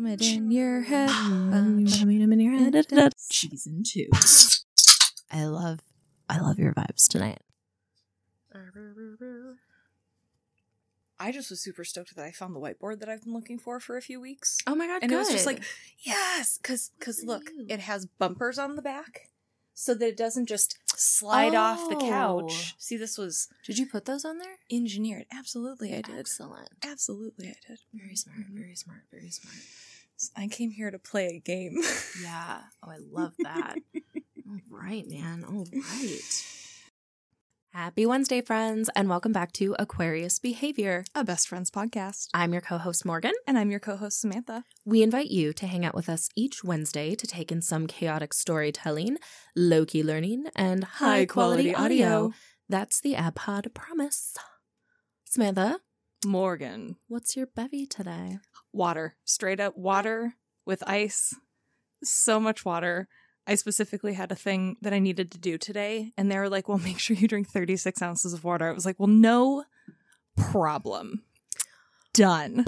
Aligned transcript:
Bomb 0.00 0.12
it 0.12 0.22
in 0.22 0.50
your 0.50 0.80
head. 0.80 1.08
Bomb 1.28 1.78
in 1.86 2.40
your 2.40 2.56
head. 2.58 3.12
Season 3.18 3.82
two. 3.84 4.06
I 5.30 5.44
love, 5.44 5.80
I 6.26 6.38
love 6.40 6.58
your 6.58 6.72
vibes 6.72 7.06
tonight. 7.06 7.40
I 11.18 11.32
just 11.32 11.50
was 11.50 11.60
super 11.60 11.84
stoked 11.84 12.16
that 12.16 12.24
I 12.24 12.30
found 12.30 12.54
the 12.56 12.60
whiteboard 12.60 13.00
that 13.00 13.10
I've 13.10 13.24
been 13.24 13.34
looking 13.34 13.58
for 13.58 13.78
for 13.78 13.98
a 13.98 14.00
few 14.02 14.18
weeks. 14.18 14.56
Oh 14.66 14.74
my 14.74 14.86
god! 14.86 15.02
and 15.02 15.10
good. 15.10 15.16
it 15.16 15.18
was 15.18 15.28
just 15.28 15.44
like, 15.44 15.62
yes, 15.98 16.58
because 16.62 16.92
because 16.98 17.22
look, 17.22 17.42
you. 17.54 17.66
it 17.68 17.80
has 17.80 18.06
bumpers 18.06 18.58
on 18.58 18.76
the 18.76 18.82
back, 18.82 19.28
so 19.74 19.92
that 19.92 20.08
it 20.08 20.16
doesn't 20.16 20.46
just 20.46 20.78
slide 20.98 21.54
off 21.54 21.90
the 21.90 21.96
Oh. 21.96 22.08
couch. 22.08 22.74
See, 22.78 22.96
this 22.96 23.18
was 23.18 23.48
did 23.66 23.76
you 23.78 23.84
put 23.84 24.06
those 24.06 24.24
on 24.24 24.38
there? 24.38 24.56
engineered. 24.72 25.26
Absolutely, 25.30 25.92
I 25.94 26.00
did. 26.00 26.18
Excellent. 26.20 26.70
Absolutely, 26.82 27.48
I 27.48 27.56
did. 27.68 27.80
Very 27.92 28.16
smart. 28.16 28.38
Very 28.50 28.74
smart. 28.74 29.00
Very 29.12 29.30
smart. 29.30 29.56
I 30.36 30.48
came 30.48 30.70
here 30.70 30.90
to 30.90 30.98
play 30.98 31.26
a 31.28 31.40
game. 31.40 31.80
Yeah. 32.22 32.60
Oh, 32.84 32.90
I 32.90 32.96
love 33.10 33.32
that. 33.38 33.76
All 34.48 34.58
right, 34.70 35.04
man. 35.08 35.44
All 35.48 35.66
right. 35.72 36.44
Happy 37.72 38.04
Wednesday, 38.04 38.40
friends, 38.42 38.90
and 38.96 39.08
welcome 39.08 39.32
back 39.32 39.52
to 39.52 39.76
Aquarius 39.78 40.38
Behavior. 40.38 41.04
a 41.14 41.22
best 41.24 41.46
friends 41.48 41.70
podcast, 41.70 42.26
I'm 42.34 42.52
your 42.52 42.60
co 42.60 42.78
host, 42.78 43.06
Morgan. 43.06 43.32
and 43.46 43.56
I'm 43.56 43.70
your 43.70 43.78
co-host 43.80 44.20
Samantha. 44.20 44.64
We 44.84 45.02
invite 45.02 45.30
you 45.30 45.52
to 45.52 45.66
hang 45.66 45.84
out 45.84 45.94
with 45.94 46.08
us 46.08 46.28
each 46.36 46.64
Wednesday 46.64 47.14
to 47.14 47.26
take 47.26 47.52
in 47.52 47.62
some 47.62 47.86
chaotic 47.86 48.34
storytelling, 48.34 49.18
low 49.54 49.86
key 49.86 50.02
learning, 50.02 50.46
and 50.56 50.82
high 50.84 51.26
quality 51.26 51.72
audio. 51.74 52.32
That's 52.68 53.00
the 53.00 53.14
AbPod 53.14 53.72
promise. 53.72 54.36
Samantha, 55.24 55.78
Morgan, 56.26 56.96
what's 57.08 57.36
your 57.36 57.46
bevy 57.46 57.86
today? 57.86 58.38
Water, 58.72 59.16
straight 59.24 59.60
up 59.60 59.76
water 59.76 60.34
with 60.66 60.82
ice. 60.86 61.34
So 62.02 62.38
much 62.40 62.64
water. 62.64 63.08
I 63.46 63.54
specifically 63.56 64.14
had 64.14 64.30
a 64.30 64.36
thing 64.36 64.76
that 64.82 64.92
I 64.92 64.98
needed 64.98 65.30
to 65.32 65.38
do 65.38 65.58
today, 65.58 66.12
and 66.16 66.30
they 66.30 66.38
were 66.38 66.48
like, 66.48 66.68
"Well, 66.68 66.78
make 66.78 66.98
sure 66.98 67.16
you 67.16 67.26
drink 67.28 67.48
36 67.48 68.00
ounces 68.02 68.32
of 68.32 68.44
water." 68.44 68.68
I 68.68 68.72
was 68.72 68.86
like, 68.86 68.98
"Well, 68.98 69.08
no 69.08 69.64
problem. 70.36 71.24
Done. 72.12 72.64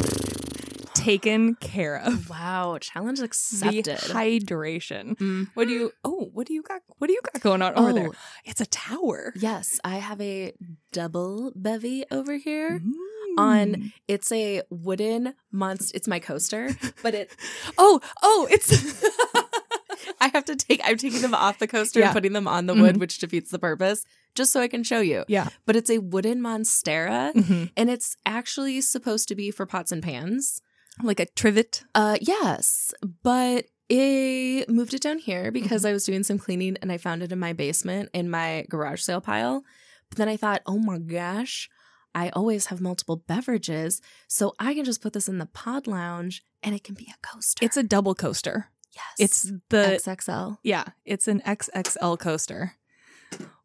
Taken 0.94 1.54
care 1.56 1.96
of." 1.98 2.28
Wow, 2.30 2.78
challenge 2.80 3.18
The 3.18 3.24
accepted. 3.24 3.98
hydration. 3.98 5.16
Mhm. 5.16 5.48
What 5.54 5.68
do 5.68 5.74
you? 5.74 5.92
Oh, 6.04 6.30
what 6.32 6.46
do 6.46 6.54
you 6.54 6.62
got? 6.62 6.82
What 6.98 7.06
do 7.08 7.12
you 7.12 7.20
got 7.32 7.42
going 7.42 7.62
on 7.62 7.74
over 7.74 7.92
there? 7.92 8.08
Oh, 8.08 8.14
It's 8.44 8.60
a 8.60 8.66
tower. 8.66 9.32
Yes, 9.36 9.80
I 9.84 9.96
have 9.96 10.20
a 10.20 10.52
double 10.92 11.52
bevy 11.56 12.04
over 12.10 12.36
here. 12.36 12.80
Mm. 12.80 12.92
On- 13.38 13.92
It's 14.08 14.30
a 14.32 14.62
wooden 14.70 15.34
monster. 15.50 15.92
It's 15.96 16.08
my 16.08 16.18
coaster, 16.18 16.70
but 17.02 17.14
it. 17.14 17.30
Oh, 17.78 18.00
oh, 18.22 18.46
it's 18.50 18.70
I 20.20 20.28
have 20.28 20.44
to 20.46 20.56
take. 20.56 20.80
I'm 20.84 20.96
taking 20.96 21.20
them 21.20 21.34
off 21.34 21.58
the 21.58 21.66
coaster 21.68 22.00
Yeah. 22.00 22.06
and 22.06 22.14
putting 22.14 22.32
them 22.32 22.48
on 22.48 22.66
the 22.66 22.74
wood, 22.74 22.96
Mhm. 22.96 23.00
which 23.00 23.18
defeats 23.18 23.50
the 23.50 23.58
purpose. 23.58 24.04
Just 24.34 24.52
so 24.52 24.60
I 24.60 24.68
can 24.68 24.82
show 24.82 25.00
you. 25.00 25.24
yeah. 25.28 25.48
But 25.66 25.76
it's 25.76 25.90
a 25.90 25.98
wooden 25.98 26.40
monstera, 26.40 27.32
Mhm. 27.34 27.70
and 27.76 27.90
it's 27.90 28.16
actually 28.24 28.80
supposed 28.80 29.28
to 29.28 29.34
be 29.34 29.50
for 29.50 29.66
pots 29.66 29.92
and 29.92 30.02
pans. 30.02 30.60
like 31.02 31.18
a 31.20 31.24
trivet. 31.24 31.84
Uh, 31.94 32.18
yes, 32.20 32.92
but 33.22 33.64
I 33.90 34.66
moved 34.68 34.92
it 34.92 35.00
down 35.00 35.18
here 35.18 35.50
because 35.50 35.86
I 35.86 35.92
was 35.92 36.04
doing 36.04 36.22
some 36.22 36.38
cleaning 36.38 36.76
and 36.82 36.92
I 36.92 36.98
found 36.98 37.22
it 37.22 37.32
in 37.32 37.38
my 37.38 37.54
basement 37.54 38.10
in 38.12 38.28
my 38.28 38.66
garage 38.68 39.00
sale 39.00 39.22
pile. 39.22 39.64
But 40.10 40.18
then 40.18 40.28
I 40.28 40.36
thought, 40.36 40.60
oh 40.66 40.78
my 40.78 40.98
gosh, 40.98 41.70
I 42.14 42.28
always 42.30 42.66
have 42.66 42.80
multiple 42.80 43.16
beverages, 43.26 44.00
so 44.28 44.54
I 44.58 44.74
can 44.74 44.84
just 44.84 45.00
put 45.02 45.12
this 45.12 45.28
in 45.28 45.38
the 45.38 45.46
pod 45.46 45.86
lounge 45.86 46.42
and 46.62 46.74
it 46.74 46.84
can 46.84 46.94
be 46.94 47.08
a 47.10 47.26
coaster. 47.26 47.64
It's 47.64 47.76
a 47.76 47.82
double 47.82 48.14
coaster. 48.14 48.68
yes, 48.94 49.04
It's 49.18 49.52
the 49.70 49.98
XXL. 50.04 50.58
yeah, 50.62 50.84
it's 51.04 51.26
an 51.28 51.40
XXL 51.46 52.18
coaster. 52.18 52.74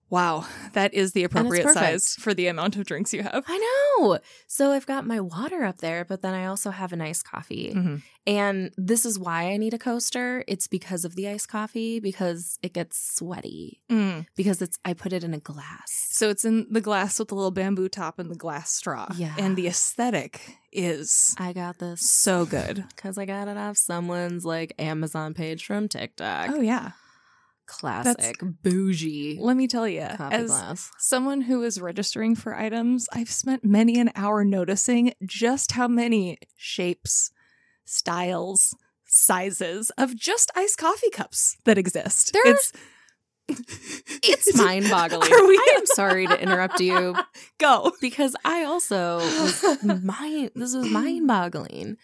Wow, 0.09 0.45
that 0.73 0.93
is 0.93 1.11
the 1.11 1.23
appropriate 1.25 1.67
size 1.69 2.15
for 2.15 2.33
the 2.33 2.47
amount 2.47 2.77
of 2.77 2.85
drinks 2.85 3.13
you 3.13 3.23
have. 3.23 3.43
I 3.47 3.57
know. 3.99 4.19
So 4.47 4.71
I've 4.71 4.85
got 4.85 5.05
my 5.05 5.19
water 5.19 5.63
up 5.65 5.79
there, 5.79 6.05
but 6.05 6.21
then 6.21 6.33
I 6.33 6.45
also 6.45 6.71
have 6.71 6.93
an 6.93 7.01
iced 7.01 7.25
coffee. 7.29 7.73
Mhm. 7.75 8.01
And 8.25 8.71
this 8.77 9.05
is 9.05 9.17
why 9.19 9.51
I 9.51 9.57
need 9.57 9.73
a 9.73 9.77
coaster. 9.77 10.43
It's 10.47 10.67
because 10.67 11.03
of 11.05 11.15
the 11.15 11.27
iced 11.29 11.47
coffee 11.49 11.99
because 11.99 12.57
it 12.61 12.73
gets 12.73 13.15
sweaty. 13.15 13.81
Mm. 13.89 14.25
Because 14.35 14.61
it's 14.61 14.77
I 14.85 14.93
put 14.93 15.13
it 15.13 15.23
in 15.23 15.33
a 15.33 15.39
glass. 15.39 16.07
So 16.11 16.29
it's 16.29 16.43
in 16.45 16.67
the 16.69 16.81
glass 16.81 17.19
with 17.19 17.29
the 17.29 17.35
little 17.35 17.51
bamboo 17.51 17.89
top 17.89 18.19
and 18.19 18.29
the 18.31 18.35
glass 18.35 18.71
straw. 18.71 19.07
Yeah. 19.15 19.33
and 19.37 19.55
the 19.55 19.67
aesthetic 19.67 20.57
is 20.71 21.35
I 21.37 21.53
got 21.53 21.79
this 21.79 22.01
so 22.01 22.45
good. 22.45 22.85
because 22.95 23.17
I 23.17 23.25
got 23.25 23.47
it 23.47 23.57
off 23.57 23.77
someone's 23.77 24.45
like 24.45 24.73
Amazon 24.79 25.33
page 25.33 25.65
from 25.65 25.87
TikTok. 25.87 26.49
Oh 26.51 26.61
yeah, 26.61 26.91
Classic 27.67 28.37
bougie 28.63 29.37
let 29.39 29.55
me 29.57 29.67
tell 29.67 29.87
you, 29.87 30.01
as 30.01 30.47
glass. 30.47 30.89
someone 30.97 31.41
who 31.41 31.63
is 31.63 31.79
registering 31.81 32.33
for 32.35 32.55
items, 32.55 33.07
I've 33.13 33.29
spent 33.29 33.63
many 33.63 33.99
an 33.99 34.09
hour 34.15 34.43
noticing 34.45 35.13
just 35.25 35.73
how 35.73 35.87
many 35.87 36.37
shapes, 36.55 37.29
styles, 37.85 38.75
sizes 39.05 39.91
of 39.97 40.15
just 40.15 40.49
iced 40.55 40.77
coffee 40.77 41.09
cups 41.11 41.57
that 41.65 41.77
exist. 41.77 42.31
There- 42.33 42.43
it's 42.53 42.71
It's 43.49 44.57
mind 44.57 44.89
boggling. 44.89 45.29
I 45.31 45.73
am 45.77 45.85
sorry 45.85 46.27
to 46.27 46.41
interrupt 46.41 46.79
you 46.81 47.15
go. 47.59 47.91
because 48.01 48.35
I 48.43 48.63
also 48.65 49.17
was 49.19 49.63
mind. 50.03 50.51
This 50.55 50.75
was 50.75 50.89
mind 50.89 51.27
boggling. 51.27 51.95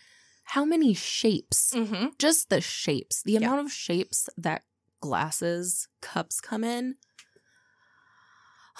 How 0.46 0.64
many 0.66 0.94
shapes? 0.94 1.74
Mm-hmm. 1.76 2.08
Just 2.18 2.50
the 2.50 2.62
shapes. 2.62 3.24
The 3.24 3.34
Yeah. 3.34 3.40
amount 3.40 3.66
of 3.66 3.72
shapes 3.74 4.30
that 4.38 4.64
glasses, 5.04 5.90
cups 6.02 6.40
come 6.40 6.64
in. 6.64 6.96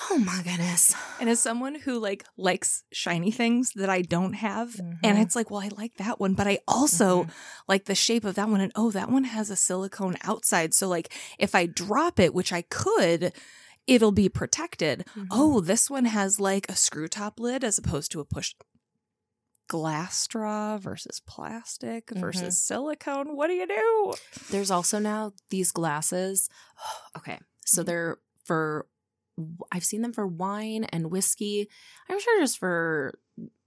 Oh 0.10 0.18
my 0.18 0.42
goodness. 0.44 0.96
And 1.20 1.30
as 1.30 1.40
someone 1.40 1.76
who 1.76 2.00
like 2.00 2.26
likes 2.36 2.84
shiny 2.92 3.30
things 3.30 3.74
that 3.76 3.90
I 3.90 4.02
don't 4.02 4.34
have, 4.34 4.80
and 5.04 5.18
Mhm. 5.18 5.22
it's 5.22 5.36
like, 5.36 5.52
well, 5.52 5.62
I 5.62 5.68
like 5.78 5.98
that 5.98 6.20
one, 6.20 6.34
but 6.34 6.48
I 6.48 6.60
also 6.68 7.28
like 7.68 7.86
the 7.86 7.94
shape 7.94 8.24
of 8.26 8.36
that 8.36 8.50
one, 8.50 8.60
and 8.62 8.72
oh, 8.76 8.90
that 8.92 9.12
one 9.12 9.26
has 9.26 9.50
a 9.52 9.56
silicone 9.56 10.18
outside, 10.24 10.74
so 10.74 10.88
like 10.88 11.14
if 11.38 11.54
I 11.54 11.68
drop 11.68 12.20
it, 12.20 12.34
which 12.34 12.52
I 12.52 12.64
could, 12.64 13.34
it'll 13.86 14.12
be 14.12 14.30
protected. 14.30 15.06
Mhm. 15.16 15.28
Oh, 15.30 15.60
this 15.62 15.90
one 15.92 16.06
has 16.06 16.40
like 16.40 16.66
a 16.70 16.76
screw 16.76 17.08
top 17.08 17.40
lid 17.40 17.64
as 17.64 17.78
opposed 17.78 18.12
to 18.14 18.20
a 18.20 18.26
push 18.26 18.56
glass 19.74 20.20
straw 20.20 20.78
versus 20.78 21.20
plastic 21.26 22.12
versus 22.12 22.62
silicone. 22.62 23.36
What 23.36 23.48
do 23.48 23.54
you 23.54 23.66
do? 23.66 24.14
There's 24.52 24.70
also 24.70 25.00
now 25.00 25.34
these 25.50 25.72
glasses. 25.72 26.48
okay. 27.18 27.40
So 27.66 27.82
Mhm. 27.82 27.86
they're 27.88 28.18
for, 28.46 28.86
I've 29.72 29.84
seen 29.84 30.04
them 30.04 30.14
for 30.14 30.28
wine 30.28 30.84
and 30.94 31.10
whiskey. 31.10 31.68
I'm 32.08 32.20
sure 32.20 32.40
just 32.40 32.60
for 32.60 33.18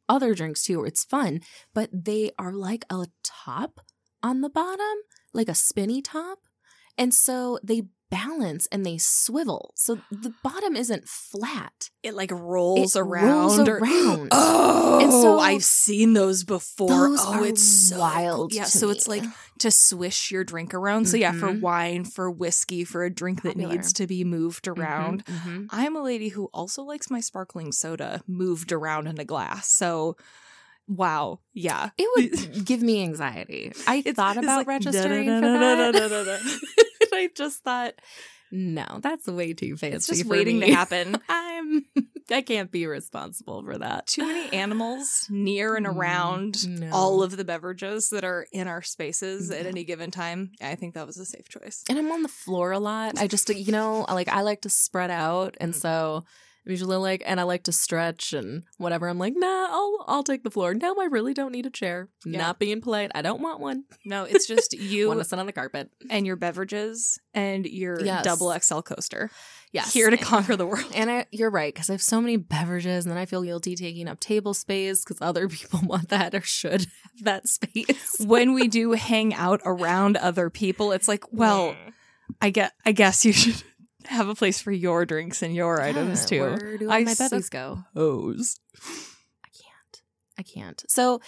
other 0.09 0.33
drinks 0.33 0.63
too. 0.63 0.85
It's 0.85 1.03
fun, 1.03 1.41
but 1.75 1.91
they 1.93 2.31
are 2.39 2.53
like 2.53 2.85
a 2.89 3.09
top 3.25 3.81
on 4.23 4.43
the 4.43 4.49
bottom, 4.51 4.97
like 5.33 5.49
a 5.49 5.55
spinny 5.57 6.01
top. 6.03 6.39
And 6.97 7.13
so 7.13 7.59
they 7.65 7.83
balance 8.11 8.69
and 8.71 8.87
they 8.87 8.99
swivel. 8.99 9.73
So 9.77 9.99
the 10.11 10.33
bottom 10.43 10.77
isn't 10.77 11.09
flat. 11.09 11.91
It 12.03 12.15
like 12.15 12.31
rolls 12.31 12.95
It 12.97 13.01
around. 13.01 13.29
rolls 13.29 13.59
or- 13.59 13.79
around. 13.79 14.29
oh, 14.31 14.99
And 15.03 15.13
so- 15.13 15.39
I've 15.41 15.65
seen 15.65 16.13
those 16.13 16.45
before. 16.45 16.89
Those 16.89 17.21
oh, 17.23 17.43
it's 17.45 17.63
so 17.63 17.99
wild. 17.99 18.53
Yeah, 18.55 18.65
so 18.65 18.87
me. 18.87 18.93
it's 18.93 19.09
like 19.09 19.25
to 19.59 19.71
swish 19.71 20.31
your 20.31 20.45
drink 20.45 20.73
around. 20.75 21.09
So 21.09 21.17
yeah, 21.17 21.33
for 21.33 21.49
Mhm. 21.49 21.61
wine, 21.61 22.05
for 22.05 22.31
whiskey, 22.31 22.85
for 22.85 23.05
a 23.05 23.11
drink 23.11 23.43
that 23.43 23.55
Popular. 23.55 23.75
needs 23.75 23.93
to 23.95 24.07
be 24.07 24.23
moved 24.25 24.67
Mhm, 24.67 24.79
around. 24.79 25.25
mhm. 25.25 25.67
I'm 25.71 25.97
a 25.97 26.03
lady 26.03 26.29
who 26.29 26.47
also 26.55 26.83
likes 26.83 27.11
my 27.11 27.21
sparkling 27.21 27.73
soda 27.73 28.23
moved 28.29 28.71
around 28.73 29.07
in 29.09 29.19
a 29.19 29.25
glass. 29.25 29.69
So 29.69 30.17
wow, 30.89 31.41
yeah. 31.53 31.91
It 31.99 32.09
would 32.55 32.65
give 32.65 32.81
me 32.83 33.03
anxiety. 33.03 33.73
I 33.87 33.97
It's- 34.07 34.15
thought 34.15 34.37
about 34.37 34.59
like 34.59 34.67
registering 34.69 35.27
for 35.27 35.41
that. 35.41 36.61
I 37.17 37.29
just 37.35 37.63
thought, 37.63 37.95
no, 38.53 38.85
that's 39.03 39.27
way 39.27 39.53
too 39.55 39.77
fancy. 39.77 39.97
It's 39.97 40.07
just 40.07 40.25
waiting 40.27 40.59
me. 40.61 40.69
to 40.69 40.75
happen. 40.75 41.17
I'm 41.29 41.85
I 42.31 42.43
can't 42.43 42.71
be 42.71 42.87
responsible 42.87 43.63
for 43.65 43.79
that. 43.79 44.07
Too 44.09 44.25
many 44.27 44.53
animals 44.53 45.27
near 45.31 45.75
and 45.77 45.87
Mm, 45.87 45.97
around 45.97 46.81
no. 46.81 46.91
all 46.93 47.23
of 47.23 47.37
the 47.37 47.45
beverages 47.45 48.11
that 48.11 48.25
are 48.25 48.47
in 48.53 48.67
our 48.69 48.83
spaces 48.83 49.51
at 49.51 49.67
any 49.67 49.85
given 49.85 50.11
time. 50.11 50.53
I 50.61 50.75
think 50.77 50.95
that 50.95 51.07
was 51.07 51.17
a 51.19 51.25
safe 51.25 51.49
choice. 51.49 51.85
And 51.89 51.99
I'm 51.99 52.11
on 52.13 52.23
the 52.23 52.29
floor 52.29 52.73
a 52.73 52.79
lot. 52.79 53.19
I 53.19 53.27
just 53.27 53.49
you 53.49 53.73
know, 53.73 54.05
like 54.09 54.29
I 54.29 54.43
like 54.43 54.63
to 54.63 54.69
spread 54.71 55.11
out 55.11 55.57
and 55.61 55.73
Mm. 55.73 55.81
so 55.81 56.25
usually 56.67 56.97
like, 56.97 57.23
and 57.25 57.39
I 57.41 57.45
like 57.45 57.63
to 57.65 57.73
stretch 57.73 58.33
and 58.33 58.65
whatever. 58.79 59.09
I'm 59.09 59.19
like, 59.19 59.35
nah, 59.37 59.67
I'll 59.71 60.05
I'll 60.09 60.23
take 60.25 60.43
the 60.45 60.51
floor. 60.51 60.75
No, 60.75 60.95
I 61.01 61.05
really 61.07 61.33
don't 61.35 61.53
need 61.53 61.67
a 61.67 61.71
chair. 61.71 62.09
Yeah. 62.25 62.39
Not 62.39 62.59
being 62.59 62.81
polite. 62.81 63.11
I 63.15 63.23
don't 63.23 63.41
want 63.41 63.61
one. 63.61 63.85
No, 64.05 64.25
it's 64.25 64.47
just 64.47 64.73
you 64.79 65.09
want 65.09 65.21
to 65.21 65.25
sit 65.25 65.39
on 65.39 65.47
the 65.47 65.53
carpet. 65.53 65.91
and 66.11 66.27
your 66.27 66.37
beverages 66.37 67.19
and 67.35 67.65
your 67.67 68.01
Yes. 68.05 68.25
double 68.25 68.53
XL 68.59 68.81
coaster 68.81 69.31
Yes. 69.73 69.93
here 69.93 70.09
to 70.11 70.17
conquer 70.17 70.57
the 70.57 70.67
world. 70.67 70.91
And 70.95 71.11
I, 71.11 71.27
you're 71.31 71.51
right, 71.51 71.73
because 71.75 71.91
I 71.91 71.93
have 71.95 72.03
so 72.03 72.21
many 72.21 72.37
beverages, 72.39 73.05
and 73.05 73.11
then 73.13 73.19
I 73.19 73.27
feel 73.27 73.43
guilty 73.43 73.75
taking 73.77 74.09
up 74.09 74.21
table 74.21 74.55
space 74.55 75.05
because 75.05 75.19
other 75.21 75.49
people 75.51 75.81
want 75.85 76.09
that 76.09 76.35
or 76.35 76.41
should 76.41 76.81
have 76.83 77.23
that 77.25 77.49
space. 77.49 78.17
when 78.25 78.55
we 78.55 78.69
do 78.69 78.93
hang 78.93 79.35
out 79.35 79.61
around 79.65 80.17
other 80.17 80.49
people, 80.51 80.93
it's 80.93 81.09
like, 81.09 81.25
well, 81.33 81.77
I 82.41 82.51
get 82.51 82.73
I 82.85 82.93
guess 82.93 83.25
you 83.25 83.33
should 83.33 83.63
have 84.09 84.29
a 84.29 84.35
place 84.35 84.61
for 84.61 84.73
your 84.73 85.05
drinks 85.07 85.43
and 85.43 85.55
your 85.55 85.81
items 85.81 86.25
too. 86.27 86.41
Where 86.41 86.79
do 86.79 86.91
I 86.91 87.05
my 87.05 87.15
bevies 87.15 87.49
go? 87.49 87.85
Hose. 87.95 88.59
I 89.45 89.49
can't. 89.49 90.03
I 90.39 90.43
can't. 90.43 90.85
So, 90.89 91.21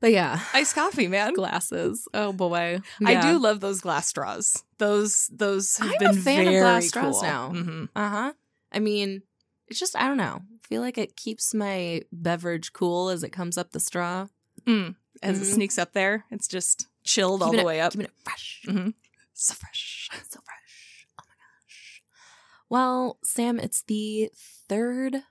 but 0.00 0.12
yeah, 0.12 0.40
Iced 0.52 0.74
coffee, 0.74 1.08
man. 1.08 1.32
glasses. 1.34 2.06
Oh 2.12 2.32
boy, 2.32 2.80
I 3.04 3.20
do 3.20 3.38
love 3.38 3.60
those 3.60 3.80
glass 3.80 4.06
straws. 4.08 4.62
Those 4.78 5.28
those 5.32 5.76
have 5.78 5.88
I'm 5.88 5.94
a 5.94 5.98
been 5.98 6.22
fan 6.22 6.40
of 6.46 6.52
very 6.52 6.60
glass 6.60 6.88
straws 6.88 7.14
cool. 7.14 7.22
now. 7.22 7.50
Mhm. 7.50 7.88
Uh 7.96 8.08
huh. 8.08 8.32
I 8.72 8.78
mean, 8.80 9.22
it's 9.68 9.78
just 9.80 9.96
I 9.96 10.06
don't 10.06 10.16
know. 10.18 10.42
I 10.42 10.66
feel 10.68 10.80
like 10.82 10.98
it 10.98 11.16
keeps 11.16 11.54
my 11.54 12.02
beverage 12.12 12.72
cool 12.72 13.08
as 13.08 13.22
it 13.22 13.30
comes 13.30 13.56
up 13.56 13.70
the 13.72 13.80
straw. 13.80 14.26
Mm. 14.66 14.94
As 15.22 15.40
it 15.40 15.44
Mhm. 15.44 15.54
sneaks 15.54 15.78
up 15.78 15.92
there, 15.92 16.24
it's 16.30 16.48
just 16.48 16.86
chilled 17.04 17.42
all 17.42 17.52
the 17.52 17.58
it- 17.58 17.64
way 17.64 17.80
up. 17.80 17.92
Keeping 17.92 18.06
it 18.06 18.12
fresh. 18.24 18.62
Mhm. 18.66 18.94
So 19.32 19.54
fresh. 19.54 20.08
So 20.28 20.40
fresh. 20.44 20.63
Oh. 22.64 22.74
Well, 22.74 23.18
Sam, 23.24 23.60
it's 23.60 23.82
the 23.82 24.30
third 24.68 25.22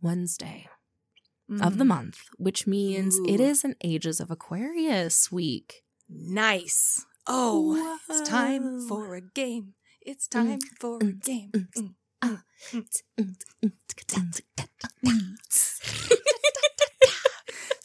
Wednesday 0.00 0.68
of 1.60 1.76
the 1.76 1.84
Mm. 1.84 1.88
month, 1.88 2.18
which 2.38 2.66
means 2.66 3.18
it 3.26 3.40
Ooh. 3.40 3.44
is 3.44 3.64
an 3.64 3.74
Ages 3.84 4.20
of 4.20 4.30
Aquarius 4.30 5.30
week. 5.30 5.84
Nice. 6.08 7.04
Oh, 7.26 7.98
it's 8.08 8.28
time 8.28 8.86
for 8.88 9.14
a 9.14 9.20
game. 9.20 9.74
It's 10.00 10.26
time 10.26 10.58
for 10.80 10.98
a 11.00 11.12
game. 11.12 11.50
mm, 11.52 11.94
Mm. 13.18 13.32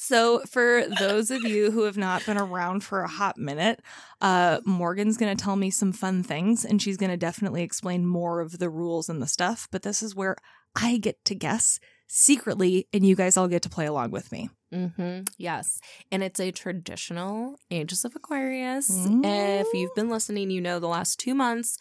So, 0.08 0.40
for 0.48 0.86
those 1.00 1.32
of 1.32 1.44
you 1.44 1.70
who 1.70 1.84
have 1.84 1.98
not 1.98 2.26
been 2.26 2.38
around 2.38 2.82
for 2.82 3.02
a 3.02 3.10
hot 3.10 3.38
minute, 3.38 3.82
uh, 4.22 4.62
Morgan's 4.64 5.18
going 5.18 5.36
to 5.36 5.44
tell 5.44 5.58
me 5.58 5.70
some 5.70 5.92
fun 5.92 6.24
things 6.24 6.64
and 6.64 6.82
she's 6.82 6.96
going 6.96 7.10
to 7.10 7.18
definitely 7.18 7.62
explain 7.62 8.06
more 8.06 8.40
of 8.40 8.58
the 8.58 8.70
rules 8.70 9.10
and 9.10 9.22
the 9.22 9.28
stuff. 9.28 9.68
But 9.70 9.82
this 9.82 10.02
is 10.02 10.16
where 10.16 10.38
I 10.78 10.96
get 10.96 11.26
to 11.26 11.36
guess 11.36 11.82
secretly 12.08 12.88
and 12.94 13.06
you 13.06 13.18
guys 13.18 13.36
all 13.36 13.50
get 13.50 13.64
to 13.64 13.70
play 13.70 13.86
along 13.86 14.12
with 14.12 14.32
me. 14.32 14.50
Mm-hmm. 14.74 15.24
Yes. 15.38 15.82
And 16.10 16.24
it's 16.24 16.40
a 16.40 16.52
traditional 16.52 17.58
Ages 17.70 18.06
of 18.06 18.16
Aquarius. 18.16 18.90
Mm. 18.90 19.24
If 19.26 19.68
you've 19.74 19.94
been 19.94 20.10
listening, 20.10 20.52
you 20.52 20.62
know 20.62 20.80
the 20.80 20.88
last 20.88 21.20
two 21.20 21.36
months, 21.36 21.78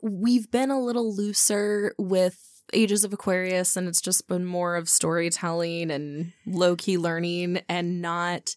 we've 0.00 0.50
been 0.50 0.70
a 0.70 0.80
little 0.80 1.14
looser 1.14 1.92
with 1.98 2.49
Ages 2.72 3.04
of 3.04 3.12
Aquarius, 3.12 3.76
and 3.76 3.88
it's 3.88 4.00
just 4.00 4.28
been 4.28 4.44
more 4.44 4.76
of 4.76 4.88
storytelling 4.88 5.90
and 5.90 6.32
low 6.46 6.76
key 6.76 6.98
learning 6.98 7.60
and 7.68 8.00
not 8.02 8.54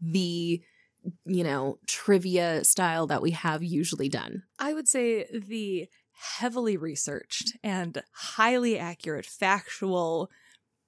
the, 0.00 0.60
you 1.24 1.44
know, 1.44 1.78
trivia 1.86 2.64
style 2.64 3.06
that 3.08 3.22
we 3.22 3.30
have 3.32 3.62
usually 3.62 4.08
done. 4.08 4.42
I 4.58 4.74
would 4.74 4.88
say 4.88 5.26
the 5.32 5.88
heavily 6.12 6.76
researched 6.76 7.56
and 7.64 8.02
highly 8.12 8.78
accurate, 8.78 9.26
factual, 9.26 10.30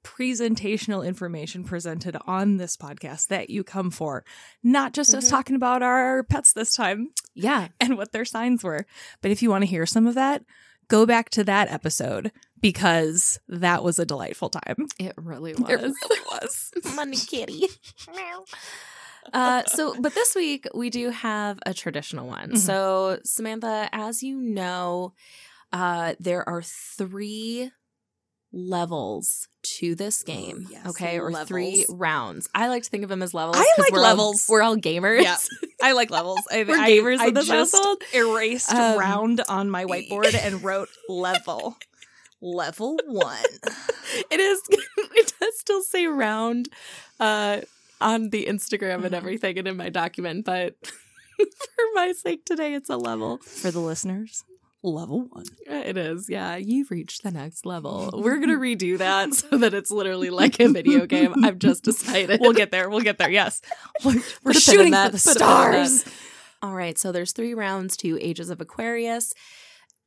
presentational 0.04 1.04
information 1.06 1.64
presented 1.64 2.16
on 2.26 2.58
this 2.58 2.76
podcast 2.76 3.28
that 3.28 3.48
you 3.50 3.64
come 3.64 3.90
for. 3.90 4.24
Not 4.62 4.92
just 4.92 5.14
us 5.14 5.26
Mhm. 5.26 5.30
talking 5.30 5.56
about 5.56 5.82
our 5.82 6.22
pets 6.24 6.52
this 6.52 6.76
time 6.76 7.10
Yeah. 7.34 7.68
and 7.80 7.96
what 7.96 8.12
their 8.12 8.26
signs 8.26 8.62
were, 8.62 8.86
but 9.22 9.30
if 9.30 9.42
you 9.42 9.48
want 9.50 9.62
to 9.62 9.66
hear 9.70 9.86
some 9.86 10.06
of 10.06 10.14
that, 10.14 10.44
go 10.88 11.06
back 11.06 11.30
to 11.30 11.44
that 11.44 11.70
episode 11.70 12.32
because 12.60 13.38
that 13.48 13.82
was 13.84 13.98
a 13.98 14.06
delightful 14.06 14.48
time. 14.50 14.86
It 14.98 15.12
really 15.16 15.54
was. 15.58 15.68
It 15.70 15.80
really 15.80 16.20
was. 16.30 16.70
Money 16.94 17.16
kitty. 17.16 17.66
uh, 19.32 19.62
so, 19.66 20.00
but 20.00 20.14
this 20.14 20.34
week 20.34 20.66
we 20.74 20.90
do 20.90 21.10
have 21.10 21.58
a 21.66 21.74
traditional 21.74 22.26
one. 22.26 22.52
Mhm. 22.52 22.58
So, 22.58 23.18
Samantha, 23.24 23.88
as 23.92 24.22
you 24.22 24.36
know, 24.40 25.14
uh, 25.72 26.14
there 26.20 26.46
are 26.48 26.62
three 26.62 27.70
levels 28.54 29.48
to 29.62 29.94
this 29.94 30.22
game. 30.22 30.66
Ooh, 30.68 30.72
yes, 30.72 30.86
okay, 30.90 31.18
or 31.18 31.32
three 31.44 31.84
rounds. 31.88 32.48
I 32.54 32.68
like 32.68 32.84
to 32.84 32.90
think 32.90 33.02
of 33.02 33.08
them 33.08 33.22
as 33.22 33.34
levels. 33.34 33.56
I 33.58 33.66
like 33.78 33.92
we're 33.92 33.98
all- 33.98 34.04
levels. 34.04 34.46
we're 34.48 34.62
all 34.62 34.76
gamers. 34.76 35.22
Yeah. 35.22 35.36
I 35.82 35.92
like 35.92 36.10
levels. 36.10 36.40
I, 36.50 36.64
We're 36.64 36.78
I- 36.78 36.90
gamers 36.90 37.18
I 37.18 37.30
this 37.30 37.46
just 37.48 37.74
household. 37.74 38.02
erased 38.14 38.72
Um, 38.72 38.98
round 38.98 39.40
on 39.48 39.68
my 39.70 39.84
whiteboard 39.84 40.34
and 40.34 40.62
wrote 40.64 40.88
level. 41.08 41.76
Level 42.40 42.98
one. 43.06 43.42
it 44.30 44.40
is. 44.40 44.60
It 44.70 45.32
does 45.40 45.58
still 45.58 45.82
say 45.82 46.06
round 46.06 46.68
uh, 47.18 47.62
on 48.00 48.30
the 48.30 48.46
Instagram 48.46 48.96
and 49.04 49.12
Mhm. 49.12 49.16
everything, 49.16 49.58
and 49.58 49.66
in 49.68 49.76
my 49.76 49.88
document. 49.88 50.44
But 50.44 50.76
for 50.84 51.84
my 51.94 52.12
sake 52.12 52.44
today, 52.44 52.74
it's 52.74 52.90
a 52.90 52.96
level. 52.98 53.38
For 53.38 53.70
the 53.70 53.80
listeners, 53.80 54.44
level 54.92 55.26
one. 55.30 55.44
It 55.66 55.96
is, 55.96 56.28
yeah. 56.28 56.56
You've 56.56 56.90
reached 56.90 57.22
the 57.22 57.30
next 57.30 57.64
level. 57.64 58.10
We're 58.22 58.38
gonna 58.38 58.58
redo 58.58 58.98
that 58.98 59.34
so 59.34 59.58
that 59.58 59.74
it's 59.74 59.90
literally 59.90 60.30
like 60.30 60.60
a 60.60 60.68
video 60.68 61.06
game. 61.06 61.44
I've 61.44 61.58
just 61.58 61.82
decided. 61.84 62.40
We'll 62.40 62.52
get 62.52 62.70
there. 62.70 62.88
We'll 62.90 63.00
get 63.00 63.18
there. 63.18 63.30
Yes. 63.30 63.60
We're, 64.04 64.14
we're 64.14 64.20
Put 64.20 64.22
a 64.22 64.42
pin 64.44 64.54
in 64.56 64.60
shooting 64.60 64.90
that, 64.92 65.12
for 65.12 65.16
the 65.16 65.22
put 65.22 65.36
a 65.36 65.44
pin 65.44 65.74
in 65.74 65.82
that. 65.82 65.88
stars. 65.88 66.04
All 66.62 66.74
right, 66.74 66.96
so 66.98 67.12
there's 67.12 67.32
three 67.32 67.52
rounds 67.52 67.96
to 67.98 68.18
Ages 68.22 68.48
of 68.48 68.60
Aquarius. 68.60 69.34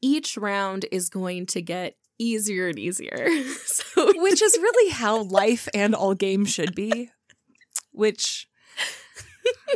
Each 0.01 0.37
round 0.37 0.85
is 0.91 1.09
going 1.09 1.45
to 1.47 1.61
get 1.61 1.95
easier 2.19 2.67
and 2.67 2.79
easier. 2.79 3.27
so 3.65 4.11
Which 4.21 4.41
is 4.41 4.57
really 4.57 4.91
how 4.91 5.23
life 5.23 5.67
and 5.73 5.93
all 5.93 6.15
games 6.15 6.51
should 6.51 6.73
be. 6.73 7.09
Which 7.91 8.47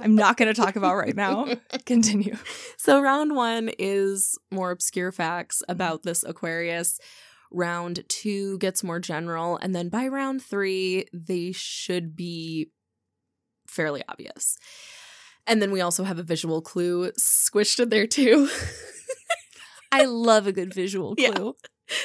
I'm 0.02 0.16
not 0.16 0.38
going 0.38 0.54
to 0.54 0.60
talk 0.60 0.76
about 0.76 0.96
right 0.96 1.16
now. 1.16 1.48
Continue. 1.86 2.36
So 2.78 3.02
round 3.02 3.36
one 3.36 3.70
is 3.80 4.38
more 4.52 4.72
obscure 4.72 5.12
facts 5.12 5.62
mm-hmm. 5.62 5.72
about 5.72 6.04
this 6.04 6.24
Aquarius. 6.24 7.00
Round 7.54 8.04
two 8.08 8.58
gets 8.60 8.82
more 8.84 9.00
general, 9.00 9.58
and 9.58 9.76
then 9.76 9.90
by 9.90 10.08
round 10.08 10.42
three, 10.42 11.06
they 11.14 11.52
should 11.52 12.16
be 12.16 12.72
fairly 13.68 14.04
obvious. 14.08 14.58
And 15.48 15.62
then 15.62 15.72
we 15.72 15.82
also 15.82 16.04
have 16.04 16.20
a 16.20 16.24
visual 16.24 16.62
clue 16.62 17.12
squished 17.20 17.80
in 17.80 17.90
there 17.90 18.08
too. 18.08 18.50
I 19.92 20.06
love 20.06 20.48
a 20.48 20.54
good 20.54 20.74
visual 20.74 21.16
Yeah. 21.18 21.32
clue. 21.32 21.56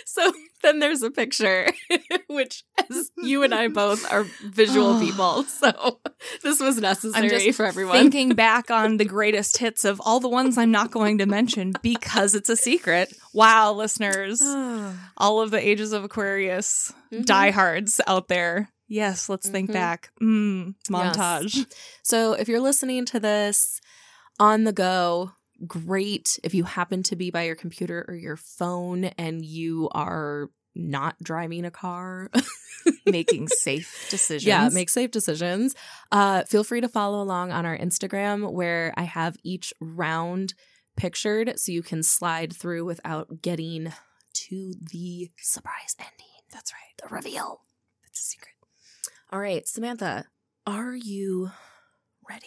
so 0.05 0.33
then 0.67 0.81
there's 0.81 1.03
a 1.03 1.11
picture, 1.11 1.71
which 2.29 2.65
as 2.91 3.11
you 3.23 3.43
and 3.43 3.55
I 3.55 3.69
both 3.69 4.11
are 4.13 4.27
visual 4.45 4.99
people, 5.01 5.45
so 5.45 6.01
this 6.43 6.61
was 6.61 6.79
necessary 6.81 7.53
for 7.53 7.65
everyone. 7.65 7.97
Thinking 7.97 8.31
back 8.31 8.71
on 8.71 8.97
the 8.97 9.05
greatest 9.05 9.59
hits 9.59 9.85
of 9.85 10.01
all 10.05 10.21
the 10.21 10.29
ones 10.29 10.59
I'm 10.59 10.71
not 10.73 10.91
going 10.91 11.19
to 11.19 11.27
mention 11.27 11.73
because 11.83 12.35
it's 12.35 12.49
a 12.51 12.57
secret. 12.57 13.13
Wow, 13.33 13.73
listeners. 13.73 14.43
All 15.17 15.41
of 15.41 15.51
the 15.51 15.67
ages 15.67 15.93
of 15.93 16.05
Aquarius 16.05 16.93
Mhm. 17.13 17.25
diehards 17.25 18.01
out 18.07 18.29
there. 18.29 18.69
Yes, 18.89 19.29
let's 19.29 19.49
think 19.49 19.71
Mhm. 19.71 19.73
back. 19.73 20.11
Mm, 20.23 20.75
montage. 20.91 21.67
So 22.03 22.33
if 22.35 22.49
you're 22.49 22.61
listening 22.61 23.05
to 23.07 23.21
this 23.21 23.81
on 24.41 24.65
the 24.65 24.73
go, 24.73 25.33
great. 25.67 26.39
If 26.45 26.53
you 26.55 26.65
happen 26.65 27.03
to 27.05 27.17
be 27.17 27.31
by 27.31 27.45
your 27.45 27.55
computer 27.57 28.05
or 28.09 28.15
your 28.15 28.37
phone 28.37 29.05
and 29.17 29.45
you 29.45 29.89
are 29.93 30.51
not 30.77 31.17
driving 31.23 31.65
a 31.65 31.71
car, 31.71 32.31
Making 33.07 33.49
safe 33.49 34.07
decisions. 34.11 34.47
yeah, 34.47 34.69
make 34.73 34.89
safe 34.91 35.11
decisions. 35.11 35.75
Uh, 36.13 36.45
feel 36.45 36.63
free 36.63 36.81
to 36.81 36.89
follow 36.89 37.21
along 37.21 37.51
on 37.51 37.67
our 37.67 37.77
Instagram 37.77 38.53
where 38.53 38.93
I 38.97 39.03
have 39.03 39.37
each 39.43 39.73
round 39.81 40.55
pictured 40.97 41.59
so 41.59 41.73
you 41.73 41.83
can 41.83 42.03
slide 42.03 42.53
through 42.55 42.85
without 42.85 43.43
getting 43.43 43.93
to 44.35 44.75
the 44.93 45.31
surprise 45.39 45.97
ending. 45.99 46.27
That's 46.53 46.73
right. 46.73 47.09
The 47.09 47.15
reveal. 47.15 47.63
It's 48.07 48.21
a 48.21 48.23
secret. 48.23 48.55
All 49.33 49.41
right, 49.41 49.67
Samantha, 49.67 50.27
are 50.67 50.95
you 50.95 51.51
ready? 52.29 52.47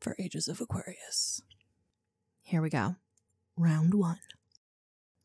For 0.00 0.16
ages 0.18 0.48
of 0.48 0.60
Aquarius. 0.60 1.42
Here 2.42 2.62
we 2.62 2.70
go. 2.70 2.96
Round 3.56 3.94
one. 3.94 4.18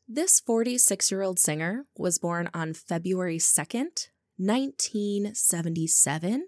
This 0.08 0.40
46 0.40 1.10
year 1.10 1.24
old 1.24 1.40
singer 1.40 1.86
was 1.98 2.20
born 2.20 2.48
on 2.54 2.76
February 2.76 3.40
2nd, 3.40 4.10
1977, 4.38 6.46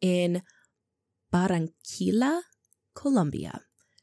in 0.00 0.40
Barranquilla, 1.30 2.40
Colombia. 2.94 3.60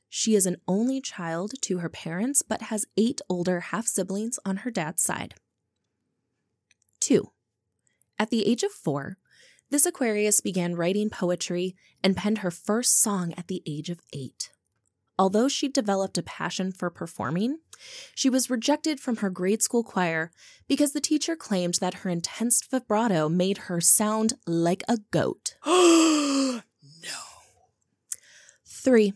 She 0.09 0.35
is 0.35 0.45
an 0.45 0.57
only 0.67 1.01
child 1.01 1.53
to 1.61 1.79
her 1.79 1.89
parents, 1.89 2.43
but 2.43 2.61
has 2.63 2.85
eight 2.95 3.19
older 3.27 3.61
half 3.61 3.87
siblings 3.87 4.37
on 4.45 4.57
her 4.57 4.69
dad's 4.69 5.01
side. 5.01 5.33
Two, 6.99 7.31
at 8.19 8.29
the 8.29 8.45
age 8.45 8.61
of 8.61 8.71
four, 8.71 9.17
this 9.71 9.87
Aquarius 9.87 10.39
began 10.39 10.75
writing 10.75 11.09
poetry 11.09 11.75
and 12.03 12.15
penned 12.15 12.37
her 12.39 12.51
first 12.51 13.01
song 13.01 13.33
at 13.37 13.47
the 13.47 13.63
age 13.65 13.89
of 13.89 14.01
eight. 14.13 14.51
Although 15.17 15.47
she 15.47 15.67
developed 15.67 16.17
a 16.17 16.23
passion 16.23 16.71
for 16.71 16.89
performing, 16.89 17.59
she 18.15 18.29
was 18.29 18.49
rejected 18.49 18.99
from 18.99 19.17
her 19.17 19.29
grade 19.29 19.61
school 19.61 19.83
choir 19.83 20.31
because 20.67 20.93
the 20.93 21.01
teacher 21.01 21.35
claimed 21.35 21.75
that 21.75 21.95
her 21.95 22.09
intense 22.09 22.63
vibrato 22.65 23.29
made 23.29 23.59
her 23.69 23.79
sound 23.79 24.33
like 24.47 24.83
a 24.87 24.97
goat. 25.11 25.55
no. 25.65 26.61
Three. 28.65 29.13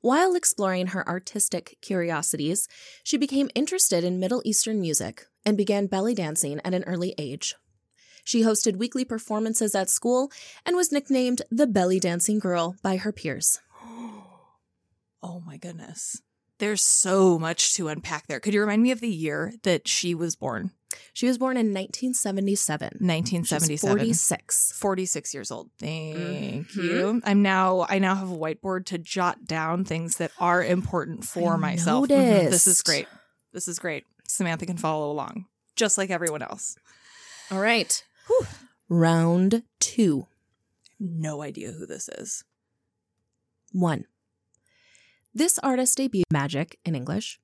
While 0.00 0.34
exploring 0.34 0.88
her 0.88 1.08
artistic 1.08 1.78
curiosities, 1.80 2.68
she 3.02 3.16
became 3.16 3.48
interested 3.54 4.04
in 4.04 4.20
Middle 4.20 4.42
Eastern 4.44 4.80
music 4.80 5.26
and 5.46 5.56
began 5.56 5.86
belly 5.86 6.14
dancing 6.14 6.60
at 6.64 6.74
an 6.74 6.84
early 6.84 7.14
age. 7.16 7.54
She 8.24 8.42
hosted 8.42 8.76
weekly 8.76 9.04
performances 9.04 9.74
at 9.74 9.88
school 9.88 10.30
and 10.66 10.76
was 10.76 10.90
nicknamed 10.90 11.42
the 11.50 11.66
Belly 11.66 12.00
Dancing 12.00 12.38
Girl 12.38 12.76
by 12.82 12.96
her 12.96 13.12
peers. 13.12 13.60
Oh 15.26 15.42
my 15.46 15.56
goodness. 15.56 16.20
There's 16.58 16.82
so 16.82 17.38
much 17.38 17.74
to 17.76 17.88
unpack 17.88 18.26
there. 18.26 18.40
Could 18.40 18.52
you 18.52 18.60
remind 18.60 18.82
me 18.82 18.90
of 18.90 19.00
the 19.00 19.08
year 19.08 19.54
that 19.62 19.88
she 19.88 20.14
was 20.14 20.36
born? 20.36 20.70
She 21.14 21.26
was 21.26 21.38
born 21.38 21.56
in 21.56 21.72
1977. 21.72 22.98
1977. 23.00 23.96
46. 23.98 24.72
46 24.78 25.34
years 25.34 25.50
old. 25.50 25.70
Thank 25.78 26.68
Mhm. 26.68 26.76
you. 26.76 27.22
I'm 27.24 27.40
now 27.42 27.86
I 27.88 27.98
now 27.98 28.14
have 28.14 28.30
a 28.30 28.36
whiteboard 28.36 28.84
to 28.86 28.98
jot 28.98 29.46
down 29.46 29.84
things 29.84 30.16
that 30.18 30.30
are 30.38 30.62
important 30.62 31.24
for 31.24 31.54
I 31.54 31.56
myself. 31.56 32.04
Mhm. 32.08 32.50
This 32.50 32.66
is 32.66 32.82
great. 32.82 33.08
This 33.52 33.66
is 33.66 33.78
great. 33.78 34.04
Samantha 34.28 34.66
can 34.66 34.76
follow 34.76 35.10
along 35.10 35.46
just 35.74 35.96
like 35.98 36.10
everyone 36.10 36.42
else. 36.42 36.76
All 37.50 37.60
right. 37.60 38.04
Round 38.88 39.62
two. 39.80 40.28
No 41.00 41.42
idea 41.42 41.72
who 41.72 41.86
this 41.86 42.08
is. 42.08 42.44
One. 43.72 44.04
This 45.34 45.58
artist 45.64 45.98
debuted 45.98 46.32
Magic 46.32 46.78
in 46.84 46.94
English, 46.94 47.40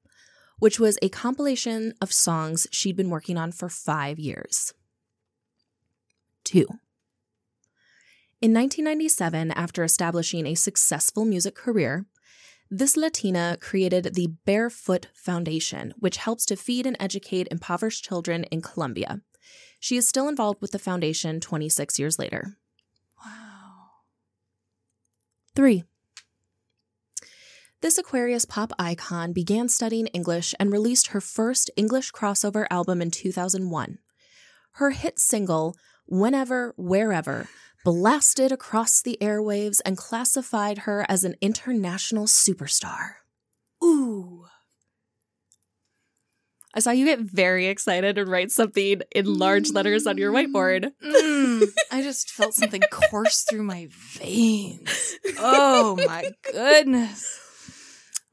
which 0.61 0.79
was 0.79 0.97
a 1.03 1.09
compilation 1.09 1.93
of 2.01 2.13
songs 2.13 2.69
she'd 2.71 2.97
been 2.97 3.11
working 3.11 3.37
on 3.37 3.51
for 3.51 3.69
five 3.69 4.19
years. 4.19 4.73
Two. 6.45 6.67
In 8.41 8.55
1997, 8.55 9.51
after 9.51 9.83
establishing 9.83 10.47
a 10.47 10.55
successful 10.55 11.25
music 11.25 11.57
career, 11.57 12.07
this 12.71 12.97
Latina 12.97 13.59
created 13.61 14.15
the 14.15 14.29
Barefoot 14.47 15.09
Foundation, 15.13 15.93
which 15.99 16.19
helps 16.19 16.47
to 16.47 16.57
feed 16.57 16.87
and 16.87 16.97
educate 17.01 17.49
impoverished 17.51 18.05
children 18.05 18.45
in 18.45 18.63
Colombia. 18.63 19.21
She 19.81 19.97
is 19.97 20.07
still 20.07 20.29
involved 20.29 20.63
with 20.63 20.71
the 20.71 20.79
foundation 20.79 21.41
26 21.41 21.99
years 21.99 22.19
later. 22.21 22.57
Wow. 23.25 23.89
Three. 25.57 25.83
This 27.83 27.97
Aquarius 27.97 28.45
pop 28.45 28.75
icon 28.79 29.33
began 29.33 29.71
studying 29.71 30.07
English 30.09 30.55
and 30.61 30.71
released 30.71 31.09
her 31.09 31.21
first 31.21 31.71
English 31.77 32.13
crossover 32.13 32.67
album 32.71 33.01
in 33.01 33.11
2001. 33.11 33.97
Her 34.73 34.91
hit 34.91 35.19
single, 35.19 35.75
Whenever, 36.07 36.75
Wherever, 36.77 37.49
blasted 37.83 38.53
across 38.53 39.01
the 39.01 39.17
airwaves 39.23 39.81
and 39.87 39.97
classified 39.97 40.81
her 40.81 41.07
as 41.09 41.25
an 41.25 41.37
international 41.41 42.27
superstar. 42.27 43.13
Ooh. 43.83 44.45
I 46.75 46.81
saw 46.81 46.91
you 46.91 47.07
get 47.07 47.21
very 47.21 47.67
excited 47.67 48.19
and 48.19 48.29
write 48.29 48.51
something 48.51 49.01
in 49.13 49.25
large 49.25 49.71
letters 49.71 50.07
on 50.07 50.19
your 50.19 50.35
whiteboard. 50.35 50.93
Mm, 51.03 51.67
I 51.91 52.03
just 52.03 52.31
felt 52.31 52.53
something 52.53 52.83
course 52.91 53.47
through 53.49 53.63
my 53.63 53.89
veins. 53.91 55.17
Oh 55.43 55.97
my 56.07 56.33
goodness. 56.53 57.50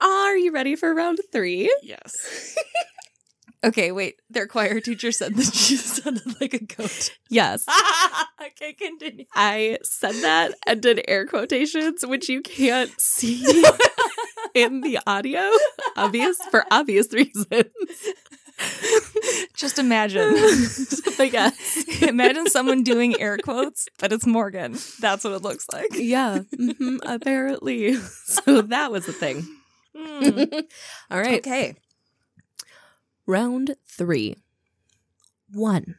Are 0.02 0.38
you 0.38 0.52
ready 0.52 0.76
for 0.76 0.94
round 0.94 1.20
three? 1.32 1.74
Yes. 1.82 2.56
okay, 3.64 3.92
wait. 3.92 4.16
Their 4.30 4.48
choir 4.48 4.80
teacher 4.80 5.12
said 5.12 5.36
that 5.36 5.54
she 5.54 5.76
sounded 5.78 6.40
like 6.40 6.54
a 6.54 6.64
goat. 6.64 7.12
Yes. 7.30 7.66
okay, 8.42 8.74
continue. 8.74 9.26
I 9.36 9.80
said 9.84 10.14
that 10.22 10.54
and 10.66 10.82
did 10.82 11.04
air 11.08 11.26
quotations, 11.26 12.06
which 12.06 12.30
you 12.30 12.42
can't 12.42 12.92
see 13.00 13.44
in 14.54 14.82
the 14.82 15.00
audio, 15.08 15.50
obvious 15.96 16.38
for 16.52 16.66
obvious 16.72 17.12
reasons. 17.12 17.66
Just 19.56 19.78
imagine. 19.80 20.34
I 21.20 21.30
guess. 21.32 22.02
imagine 22.02 22.48
someone 22.48 22.84
doing 22.84 23.20
air 23.20 23.38
quotes, 23.38 23.88
but 24.00 24.12
it's 24.12 24.26
Morgan. 24.26 24.78
That's 25.00 25.24
what 25.24 25.34
it 25.34 25.42
looks 25.44 25.66
like. 25.72 25.90
Yeah, 25.94 26.40
mhm, 26.56 27.00
apparently. 27.04 27.96
So 27.96 28.62
that 28.64 28.92
was 28.92 29.06
the 29.06 29.14
thing. 29.14 29.48
Mm. 29.98 30.64
All 31.12 31.20
right. 31.20 31.40
Okay. 31.40 31.76
Round 33.26 33.76
three. 33.88 34.36
One. 35.52 35.96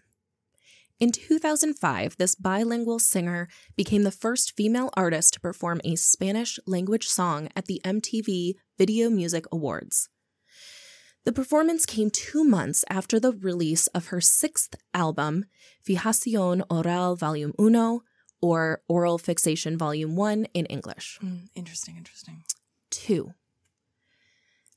In 1.01 1.13
2005, 1.13 2.17
this 2.17 2.35
bilingual 2.35 2.99
singer 2.99 3.49
became 3.77 4.03
the 4.03 4.11
first 4.11 4.57
female 4.57 4.91
artist 4.97 5.35
to 5.35 5.41
perform 5.41 5.81
a 5.85 5.95
Spanish 5.95 6.59
language 6.67 7.07
song 7.07 7.49
at 7.55 7.67
the 7.67 7.81
MTV 7.85 8.55
Video 8.77 9.09
Music 9.09 9.45
Awards. 9.53 10.09
The 11.25 11.33
performance 11.33 11.87
came 11.87 12.11
two 12.11 12.43
months 12.43 12.85
after 12.89 13.21
the 13.21 13.33
release 13.33 13.87
of 13.89 14.07
her 14.07 14.21
sixth 14.21 14.75
album, 14.93 15.45
Fijación 15.87 16.63
Oral 16.69 17.15
Volume 17.15 17.53
Uno, 17.61 18.03
or 18.41 18.83
Oral 18.89 19.19
Fixation 19.19 19.77
Volume 19.77 20.17
1 20.17 20.47
in 20.55 20.67
English. 20.67 21.19
Mm, 21.23 21.49
interesting, 21.55 21.97
interesting. 21.97 22.45
Two. 22.91 23.35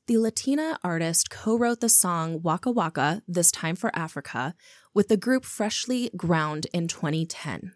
The 0.08 0.18
Latina 0.18 0.80
artist 0.82 1.30
co 1.30 1.56
wrote 1.56 1.78
the 1.78 1.88
song 1.88 2.42
Waka 2.42 2.72
Waka, 2.72 3.22
This 3.28 3.52
Time 3.52 3.76
for 3.76 3.94
Africa, 3.94 4.56
with 4.92 5.06
the 5.06 5.16
group 5.16 5.44
Freshlyground 5.44 6.66
in 6.72 6.88
2010. 6.88 7.74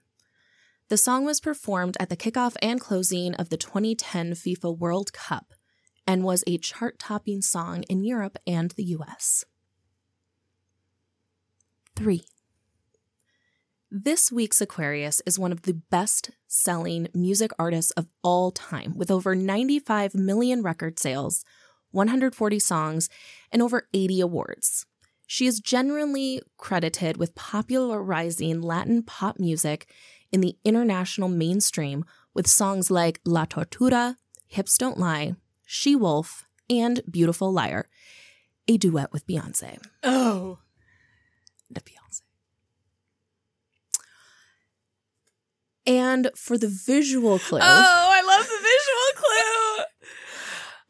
The 0.88 0.96
song 0.96 1.24
was 1.24 1.38
performed 1.38 1.96
at 2.00 2.08
the 2.08 2.16
kickoff 2.16 2.56
and 2.60 2.80
closing 2.80 3.34
of 3.34 3.50
the 3.50 3.56
2010 3.56 4.32
FIFA 4.32 4.76
World 4.76 5.12
Cup 5.12 5.54
and 6.04 6.24
was 6.24 6.42
a 6.48 6.58
chart 6.58 6.98
topping 6.98 7.42
song 7.42 7.84
in 7.84 8.02
Europe 8.02 8.36
and 8.44 8.72
the 8.72 8.84
US. 8.96 9.44
3. 11.94 12.24
This 13.88 14.32
week's 14.32 14.60
Aquarius 14.60 15.22
is 15.26 15.38
one 15.38 15.52
of 15.52 15.62
the 15.62 15.74
best 15.74 16.32
selling 16.48 17.06
music 17.14 17.52
artists 17.56 17.92
of 17.92 18.08
all 18.24 18.50
time, 18.50 18.94
with 18.96 19.12
over 19.12 19.36
95 19.36 20.16
million 20.16 20.60
record 20.60 20.98
sales, 20.98 21.44
140 21.96 22.58
songs, 22.60 23.08
and 23.50 23.60
over 23.60 23.88
80 23.92 24.20
awards. 24.20 24.86
She 25.26 25.46
is 25.46 25.58
generally 25.58 26.40
credited 26.56 27.16
with 27.16 27.34
popularizing 27.34 28.60
Latin 28.60 29.02
pop 29.02 29.40
music 29.40 29.88
in 30.30 30.40
the 30.40 30.56
international 30.64 31.28
mainstream 31.28 32.04
with 32.34 32.46
songs 32.46 32.90
like 32.90 33.20
La 33.24 33.46
Tortura, 33.46 34.16
Hips 34.46 34.78
Don't 34.78 34.98
Lie, 34.98 35.34
She 35.64 35.96
Wolf, 35.96 36.44
and 36.70 37.00
Beautiful 37.10 37.52
Liar, 37.52 37.88
a 38.68 38.76
duet 38.76 39.12
with 39.12 39.26
Beyonce. 39.26 39.78
Oh. 40.04 40.58
The 41.70 41.80
Beyonce. 41.80 42.22
And 45.86 46.30
for 46.34 46.58
the 46.58 46.68
visual 46.68 47.38
clue, 47.38 47.60
Oh, 47.62 47.62
I 47.62 48.22
love 48.22 48.46
the 48.46 48.60
visual 48.60 49.10
clue. 49.14 49.84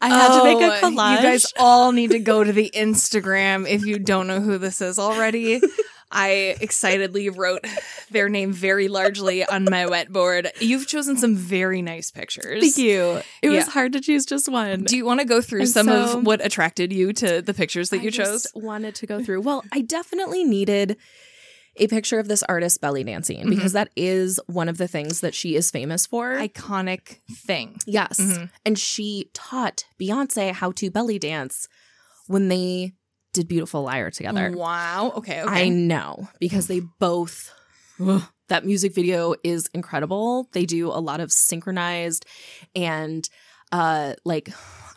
I 0.01 0.09
had 0.09 0.37
to 0.39 0.43
make 0.43 0.57
Oh, 0.57 0.71
a 0.71 0.91
collage. 0.91 1.17
You 1.17 1.21
guys 1.23 1.53
all 1.57 1.91
need 1.91 2.11
to 2.11 2.19
go 2.19 2.43
to 2.43 2.51
the 2.51 2.69
Instagram 2.73 3.67
if 3.67 3.85
you 3.85 3.97
don't 3.99 4.27
know 4.27 4.39
who 4.41 4.57
this 4.57 4.81
is 4.81 4.99
already. 4.99 5.61
I 6.09 6.55
excitedly 6.61 7.29
wrote 7.29 7.65
their 8.11 8.29
name 8.29 8.53
very 8.53 8.87
largely 8.87 9.43
on 9.43 9.65
my 9.65 9.87
wet 9.87 10.09
board. 10.11 10.49
You've 10.61 10.87
chosen 10.87 11.17
some 11.17 11.35
very 11.35 11.81
nice 11.81 12.11
pictures. 12.11 12.61
Thank 12.61 12.77
you. 12.77 13.21
It 13.41 13.49
was 13.49 13.67
hard 13.67 13.91
to 13.91 13.99
choose 13.99 14.25
just 14.25 14.47
one. 14.47 14.83
Do 14.83 14.95
you 14.95 15.03
want 15.03 15.19
to 15.19 15.25
go 15.25 15.41
through 15.41 15.61
And 15.61 15.69
some 15.69 15.87
so- 15.87 16.19
of 16.19 16.25
what 16.25 16.45
attracted 16.45 16.93
you 16.93 17.11
to 17.13 17.41
the 17.41 17.53
pictures 17.53 17.89
that 17.89 17.99
I 17.99 18.03
you 18.03 18.11
just 18.11 18.53
chose? 18.53 18.63
wanted 18.63 18.95
to 18.95 19.05
go 19.05 19.21
through. 19.21 19.41
Well, 19.41 19.65
I 19.73 19.81
definitely 19.81 20.45
needed 20.45 20.95
a 21.79 21.87
picture 21.87 22.19
of 22.19 22.27
this 22.27 22.43
artist 22.43 22.81
belly 22.81 23.03
dancing 23.03 23.39
Mm-hmm. 23.39 23.49
because 23.49 23.73
that 23.73 23.89
is 23.95 24.39
one 24.47 24.67
of 24.69 24.77
the 24.77 24.87
things 24.87 25.21
that 25.21 25.33
she 25.35 25.55
is 25.55 25.69
famous 25.71 26.05
for. 26.05 26.35
Iconic 26.37 27.19
thing. 27.31 27.77
yes. 27.85 28.19
Mhm. 28.19 28.49
And 28.65 28.77
she 28.79 29.29
taught 29.33 29.85
Beyonce 29.99 30.51
how 30.53 30.71
to 30.73 30.89
belly 30.91 31.19
dance 31.19 31.67
when 32.27 32.47
they 32.49 32.93
did 33.33 33.47
Beautiful 33.47 33.83
Liar 33.83 34.09
together. 34.09 34.51
Wow. 34.55 35.13
Okay. 35.17 35.41
okay. 35.43 35.65
I 35.65 35.69
know 35.69 36.27
because 36.39 36.67
they 36.67 36.81
both. 36.99 37.51
that 38.49 38.65
music 38.65 38.93
video 38.95 39.35
is 39.43 39.69
incredible. 39.73 40.47
They 40.53 40.65
do 40.65 40.87
a 40.87 41.01
lot 41.01 41.19
of 41.19 41.31
synchronized 41.31 42.25
and 42.75 43.27
uh 43.71 44.13
like 44.25 44.49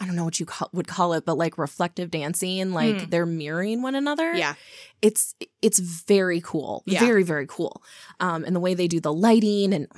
I 0.02 0.06
don't 0.06 0.16
know 0.16 0.24
what 0.24 0.40
you 0.40 0.46
call, 0.46 0.70
would 0.72 0.88
call 0.88 1.12
it, 1.12 1.26
but 1.26 1.36
like 1.36 1.58
reflective 1.58 2.10
dancing, 2.10 2.72
like 2.72 2.94
Mm. 2.96 3.10
they're 3.10 3.26
mirroring 3.26 3.82
one 3.82 3.94
another. 3.94 4.34
Yeah. 4.34 4.54
It's 5.02 5.34
it's 5.60 5.78
very 5.78 6.40
cool. 6.40 6.82
Yeah. 6.86 7.00
Very, 7.00 7.22
very 7.22 7.46
cool. 7.46 7.82
Um, 8.18 8.44
and 8.44 8.56
the 8.56 8.60
way 8.60 8.72
they 8.74 8.88
do 8.88 8.98
the 9.00 9.12
lighting 9.12 9.74
and 9.74 9.88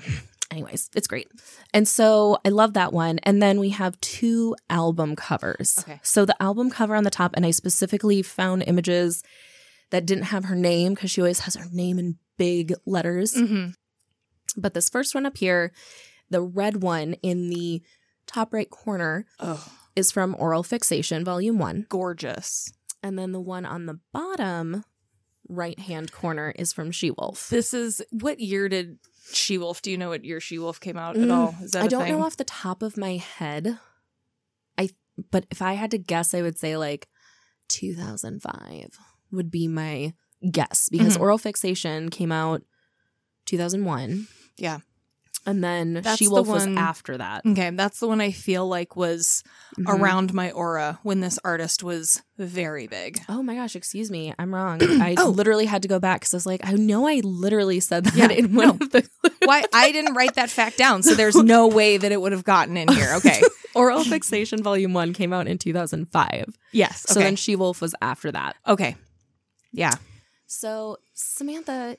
anyways, 0.51 0.91
it's 0.97 1.07
great. 1.07 1.29
And 1.73 1.87
so 1.87 2.39
I 2.45 2.49
love 2.49 2.75
that 2.75 2.93
one. 2.93 3.21
And 3.21 3.41
then 3.41 3.61
we 3.61 3.71
have 3.71 3.99
two 4.01 4.57
album 4.69 5.15
covers. 5.17 5.79
Okay. 5.79 6.01
So 6.03 6.25
the 6.25 6.41
album 6.43 6.69
cover 6.69 6.95
on 6.97 7.05
the 7.05 7.11
top, 7.11 7.31
and 7.35 7.47
I 7.47 7.53
specifically 7.53 8.23
found 8.23 8.65
images 8.67 9.23
that 9.91 10.05
didn't 10.05 10.25
have 10.25 10.47
her 10.47 10.57
name 10.57 10.95
because 10.95 11.11
she 11.13 11.21
always 11.21 11.41
has 11.41 11.55
her 11.55 11.67
name 11.73 11.99
in 11.99 12.19
big 12.39 12.75
letters. 12.87 13.39
hmm 13.39 13.69
But 14.57 14.75
this 14.75 14.89
first 14.91 15.15
one 15.15 15.27
up 15.27 15.37
here, 15.37 15.73
the 16.29 16.43
red 16.43 16.83
one 16.83 17.15
in 17.23 17.49
the 17.51 17.83
top 18.27 18.53
right 18.53 18.71
corner 18.71 19.27
Oh, 19.41 19.67
is 19.97 20.11
from 20.11 20.35
Oral 20.39 20.63
Fixation, 20.63 21.25
Volume 21.25 21.59
1. 21.59 21.87
gorgeous. 21.89 22.73
And 23.03 23.19
then 23.19 23.33
the 23.33 23.41
one 23.41 23.67
on 23.67 23.87
the 23.87 23.99
bottom 24.13 24.85
right 25.49 25.79
hand 25.79 26.13
corner 26.13 26.53
is 26.57 26.73
from 26.73 26.93
She 26.93 27.11
Wolf. 27.11 27.49
This 27.51 27.75
is 27.75 28.01
what 28.11 28.39
year 28.41 28.69
did 28.69 28.99
She 29.33 29.59
Wolf? 29.59 29.83
Do 29.83 29.91
you 29.91 29.99
know 29.99 30.09
what 30.11 30.25
year 30.25 30.41
She 30.41 30.59
Wolf 30.59 30.79
came 30.81 30.97
out 30.97 31.17
at 31.17 31.23
Mm, 31.23 31.33
all? 31.33 31.55
Is 31.63 31.73
that 31.73 31.83
I 31.85 31.89
don't 31.89 32.05
thing? 32.05 32.13
know 32.13 32.23
off 32.25 32.37
the 32.37 32.45
top 32.45 32.83
of 32.83 32.97
my 32.97 33.17
head. 33.17 33.79
I 34.79 34.91
but 35.31 35.47
if 35.51 35.61
I 35.61 35.75
had 35.75 35.91
to 35.91 35.99
guess, 35.99 36.33
I 36.33 36.43
would 36.43 36.57
say 36.59 36.77
like 36.77 37.09
2005 37.69 38.99
would 39.31 39.51
be 39.51 39.67
my 39.69 40.15
guess 40.51 40.89
because 40.89 41.17
Mhm. 41.17 41.21
Oral 41.21 41.39
Fixation 41.39 42.09
came 42.11 42.33
out 42.33 42.63
2001. 43.47 44.29
Yeah. 44.57 44.79
And 45.45 45.63
then 45.63 45.95
That's 45.95 46.19
She 46.19 46.27
the 46.27 46.31
Wolf 46.31 46.47
was 46.47 46.67
after 46.67 47.19
that. 47.19 47.45
Okay, 47.45 47.71
that's 47.71 47.99
the 47.99 48.07
one 48.07 48.21
I 48.21 48.31
feel 48.31 48.69
like 48.69 48.95
was 48.95 49.43
Mhm. 49.77 49.89
around 49.89 50.33
my 50.33 50.51
aura 50.53 51.01
when 51.03 51.19
this 51.21 51.39
artist 51.45 51.83
was 51.83 52.23
very 52.39 52.87
big. 52.87 53.19
Oh 53.29 53.43
my 53.43 53.57
gosh, 53.57 53.75
excuse 53.75 54.09
me. 54.11 54.33
I'm 54.39 54.55
wrong. 54.55 54.79
I 55.03 55.17
Oh. 55.19 55.31
literally 55.31 55.67
had 55.67 55.83
to 55.83 55.89
go 55.89 55.99
back 55.99 56.21
because 56.21 56.33
I 56.35 56.37
was 56.37 56.47
like, 56.47 56.61
I 56.65 56.73
know 56.75 57.09
I 57.09 57.21
literally 57.25 57.81
said 57.81 58.05
that 58.05 58.15
Yeah, 58.15 58.29
in 58.31 58.55
one 58.55 58.67
no. 58.69 58.73
of 58.75 58.91
the 58.91 59.09
Why 59.45 59.65
I 59.73 59.91
didn't 59.91 60.15
write 60.15 60.35
that 60.37 60.49
fact 60.51 60.79
down, 60.79 61.03
so 61.03 61.15
there's 61.15 61.35
no 61.37 61.67
way 61.67 61.97
that 61.97 62.13
it 62.13 62.21
would 62.21 62.31
have 62.33 62.45
gotten 62.45 62.77
in 62.77 62.87
here. 62.89 63.13
Okay. 63.17 63.41
Oral 63.75 64.05
Fixation 64.05 64.63
Volume 64.63 64.93
1 64.93 65.13
came 65.15 65.33
out 65.33 65.49
in 65.49 65.59
2005. 65.59 66.55
Yes. 66.73 67.05
So 67.09 67.19
then 67.19 67.35
She 67.37 67.57
Wolf 67.57 67.81
was 67.81 67.95
after 68.01 68.31
that. 68.31 68.55
okay. 68.69 68.95
Yeah. 69.73 69.95
So, 70.47 70.99
Samantha, 71.15 71.97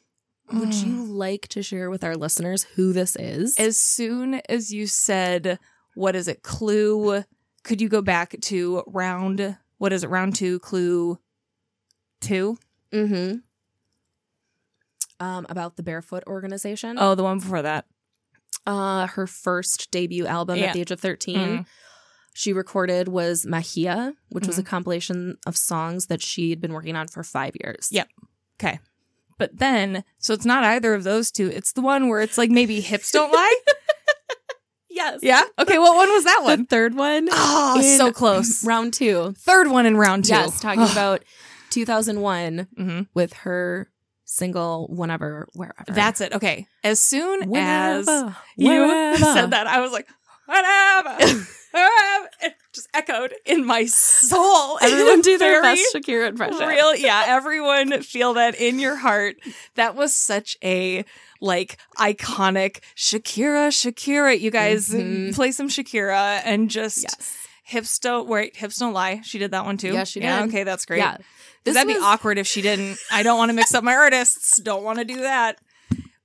would 0.54 0.70
Mm. 0.70 0.86
you 0.88 1.04
like 1.06 1.48
to 1.50 1.62
share 1.64 1.90
with 1.90 2.04
our 2.04 2.16
listeners 2.16 2.64
who 2.76 2.94
this 2.94 3.16
is? 3.16 3.56
As 3.58 3.78
soon 3.78 4.36
as 4.50 4.72
you 4.72 4.88
said, 4.88 5.60
what 5.96 6.16
is 6.16 6.28
it, 6.28 6.42
clue, 6.44 7.24
could 7.64 7.82
you 7.82 7.90
go 7.90 8.02
back 8.02 8.36
to 8.42 8.84
round, 8.88 9.58
what 9.78 9.94
is 9.94 10.04
it, 10.04 10.10
round 10.10 10.36
two, 10.36 10.60
clue 10.60 11.20
two? 12.22 12.58
mm-hmm. 12.92 13.38
Um, 15.20 15.46
about 15.50 15.78
the 15.78 15.84
Barefoot 15.84 16.24
organization. 16.28 16.98
Oh, 17.00 17.16
the 17.16 17.24
one 17.24 17.40
before 17.40 17.62
that. 17.62 17.86
Uh, 18.66 19.08
her 19.08 19.26
first 19.28 19.90
debut 19.92 20.26
album 20.26 20.58
Yeah. 20.58 20.66
at 20.66 20.74
the 20.74 20.82
age 20.82 20.92
of 20.92 21.00
13. 21.00 21.38
Mm. 21.38 21.66
She 22.34 22.52
recorded 22.52 23.08
was 23.08 23.46
Magia, 23.46 24.14
which 24.30 24.48
was 24.48 24.58
a 24.58 24.64
Mhm. 24.64 24.68
compilation 24.68 25.38
of 25.46 25.56
songs 25.56 26.08
that 26.08 26.22
she'd 26.22 26.60
been 26.60 26.74
working 26.74 26.96
on 26.96 27.08
for 27.08 27.24
five 27.24 27.54
years. 27.64 27.90
Yep. 27.92 28.10
Okay. 28.60 28.80
But 29.44 29.60
then, 29.60 30.06
so 30.20 30.34
it's 30.34 30.46
not 30.46 30.64
either 30.64 30.94
of 30.94 31.04
those 31.04 31.30
two. 31.32 31.50
It's 31.50 31.74
the 31.74 31.82
one 31.82 32.08
where 32.08 32.22
it's 32.22 32.38
like 32.38 32.50
maybe 32.50 32.80
hips 32.80 33.12
don't 33.12 33.32
lie. 33.34 33.56
Yes. 34.90 35.20
yeah. 35.24 35.42
Okay. 35.58 35.80
What 35.80 35.96
one 35.96 36.08
was 36.14 36.24
that 36.24 36.38
The 36.42 36.46
one? 36.46 36.66
third 36.68 36.94
one. 36.96 37.28
Oh, 37.32 37.82
so 37.98 38.12
close. 38.14 38.64
Round 38.64 38.94
two. 38.94 39.34
Third 39.40 39.68
one 39.68 39.88
in 39.88 39.98
round 39.98 40.26
two. 40.26 40.34
Yes, 40.34 40.60
talking 40.60 40.84
about 40.84 41.24
2001 41.72 42.68
hmm 42.78 43.02
with 43.16 43.34
her 43.34 43.90
single 44.24 44.88
whenever 44.96 45.48
wherever. 45.54 45.84
That's 45.88 46.22
it. 46.22 46.34
Okay. 46.34 46.68
As 46.84 47.02
soon 47.02 47.42
as 47.42 47.48
Whenever, 47.50 48.36
you 48.56 48.70
wherever. 48.70 49.18
said 49.26 49.50
that, 49.50 49.66
I 49.66 49.82
was 49.82 49.92
like, 49.92 50.08
whatever. 50.46 51.10
whatever. 51.72 52.56
Just 52.74 52.90
echoed 52.94 53.34
in 53.46 53.66
my 53.66 53.86
soul. 53.86 54.80
Everyone 54.82 55.22
do 55.22 55.38
their 55.38 55.62
best 55.62 55.84
Shakira 55.96 56.28
impression. 56.30 56.68
Real, 56.68 56.96
yeah. 56.96 57.24
Everyone 57.28 58.02
feel 58.02 58.34
that 58.34 58.56
in 58.60 58.80
your 58.80 58.96
heart. 58.96 59.36
That 59.76 59.96
was 59.96 60.14
such 60.14 60.58
a 60.64 61.06
like 61.40 61.78
iconic 61.98 62.80
Shakira, 62.96 63.68
Shakira. 63.70 64.40
You 64.40 64.50
guys 64.50 64.90
Mhm. 64.90 65.36
play 65.36 65.52
some 65.52 65.68
Shakira 65.70 66.42
and 66.46 66.70
just 66.70 67.04
Yes. 67.04 67.38
hips 67.64 68.00
don't 68.00 68.28
wait. 68.28 68.56
Hips 68.56 68.78
don't 68.78 68.94
lie. 68.94 69.22
She 69.24 69.38
did 69.38 69.52
that 69.52 69.66
one 69.66 69.78
too. 69.78 69.94
Yeah, 69.94 70.04
she 70.04 70.22
Yeah. 70.22 70.40
did. 70.42 70.50
Okay, 70.50 70.64
that's 70.64 70.86
great. 70.86 70.98
Yeah. 71.00 71.18
This 71.66 71.76
that'd 71.76 71.88
be 71.94 72.00
awkward 72.02 72.38
if 72.40 72.48
she 72.48 72.62
didn't. 72.62 72.98
I 73.12 73.24
don't 73.24 73.38
want 73.38 73.50
to 73.50 73.54
mix 73.54 73.74
up 73.74 73.84
my 73.84 73.94
artists. 73.96 74.60
Don't 74.60 74.84
want 74.84 75.00
to 75.00 75.06
do 75.06 75.22
that. 75.22 75.60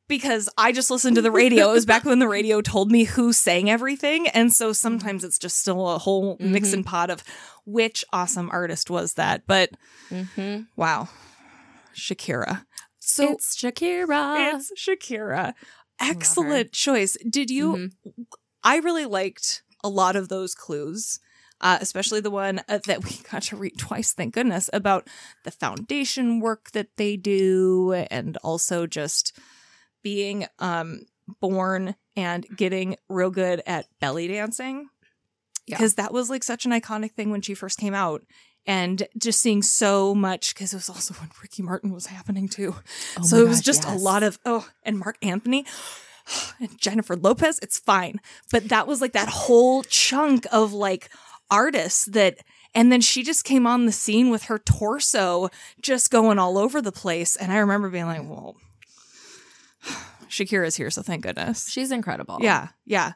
Because 0.09 0.49
I 0.57 0.73
just 0.73 0.90
listened 0.90 1.16
to 1.16 1.23
the 1.23 1.31
radio. 1.31 1.68
It 1.68 1.73
was 1.75 1.87
back 1.87 2.05
when 2.05 2.18
the 2.18 2.29
radio 2.29 2.61
told 2.62 2.90
me 2.90 3.05
who 3.05 3.33
sang 3.33 3.68
everything. 3.71 4.27
And 4.29 4.53
so 4.53 4.73
sometimes 4.73 5.23
it's 5.23 5.38
just 5.38 5.59
still 5.61 5.88
a 5.90 5.99
whole 5.99 6.37
mix 6.40 6.73
and 6.73 6.85
pot 6.85 7.11
of 7.11 7.23
which 7.66 8.05
awesome 8.12 8.49
artist 8.51 8.88
was 8.90 9.14
that. 9.14 9.42
But 9.47 9.71
Mhm. 10.11 10.66
wow. 10.77 11.09
Shakira. 11.94 12.64
So 13.01 13.33
it's 13.33 13.57
Shakira. 13.57 14.55
it's 14.55 14.73
Shakira. 14.77 15.55
Excellent 16.01 16.73
choice. 16.73 17.16
Did 17.29 17.51
you? 17.51 17.92
Mhm. 18.07 18.27
I 18.62 18.77
really 18.79 19.05
liked 19.07 19.62
a 19.85 19.88
lot 19.88 20.16
of 20.16 20.29
those 20.29 20.55
clues, 20.55 21.21
uh, 21.61 21.79
especially 21.81 22.21
the 22.21 22.31
one 22.31 22.61
uh, 22.68 22.79
that 22.87 23.05
we 23.05 23.11
got 23.31 23.42
to 23.44 23.57
read 23.57 23.79
twice, 23.79 24.12
thank 24.12 24.35
goodness, 24.35 24.71
about 24.73 25.09
the 25.44 25.51
foundation 25.51 26.40
work 26.40 26.71
that 26.73 26.97
they 26.97 27.16
do 27.16 27.92
and 28.11 28.37
also 28.38 28.87
just 28.87 29.37
being 30.03 30.47
um, 30.59 31.03
born 31.41 31.95
and 32.17 32.47
getting 32.57 32.97
real 33.09 33.31
good 33.31 33.63
at 33.67 33.87
belly 34.01 34.29
dancing. 34.29 34.89
Yeah. 35.67 35.77
Because 35.77 35.95
that 35.97 36.13
was 36.13 36.31
like 36.31 36.43
such 36.43 36.65
an 36.65 36.73
iconic 36.73 37.13
thing 37.13 37.31
when 37.31 37.43
she 37.43 37.55
first 37.55 37.79
came 37.79 37.95
out. 37.95 38.23
And 38.67 39.07
just 39.17 39.41
seeing 39.41 39.63
so 39.63 40.15
much, 40.15 40.55
because 40.55 40.75
it 40.75 40.77
was 40.77 40.91
also 40.91 41.15
when 41.15 41.31
Ricky 41.41 41.63
Martin 41.63 41.91
was 41.91 42.07
happening 42.07 42.49
too. 42.49 42.75
Oh 43.19 43.23
so 43.23 43.37
it 43.39 43.49
was 43.49 43.59
gosh, 43.59 43.65
just 43.65 43.85
a 43.87 43.95
lot 43.95 44.23
of, 44.23 44.39
oh, 44.45 44.69
and 44.83 44.99
Marc 44.99 45.17
Anthony 45.23 45.65
and 46.61 46.79
Jennifer 46.79 47.17
Lopez, 47.17 47.59
it's 47.63 47.79
fine. 47.79 48.21
But 48.53 48.69
that 48.69 48.87
was 48.87 49.01
like 49.01 49.13
that 49.13 49.29
whole 49.29 49.83
chunk 49.85 50.47
of 50.53 50.73
like 50.75 51.09
artists 51.51 52.07
that, 52.07 52.39
and 52.75 52.93
then 52.93 53.01
she 53.01 53.23
just 53.23 53.45
came 53.45 53.67
on 53.67 53.87
the 53.87 53.93
scene 53.93 54.29
with 54.29 54.45
her 54.45 54.59
torso 54.59 55.49
just 55.81 56.11
going 56.11 56.39
all 56.39 56.59
over 56.59 56.83
the 56.83 56.93
place. 56.93 57.37
And 57.37 57.51
I 57.51 57.59
remember 57.59 57.89
being 57.89 58.07
like, 58.07 58.23
well, 58.23 58.57
Shakira's 60.29 60.77
here, 60.77 60.91
so 60.91 61.03
thank 61.03 61.23
goodness. 61.23 61.69
She's 61.71 61.91
incredible. 61.91 62.38
Yeah, 62.41 62.69
yeah. 62.85 63.12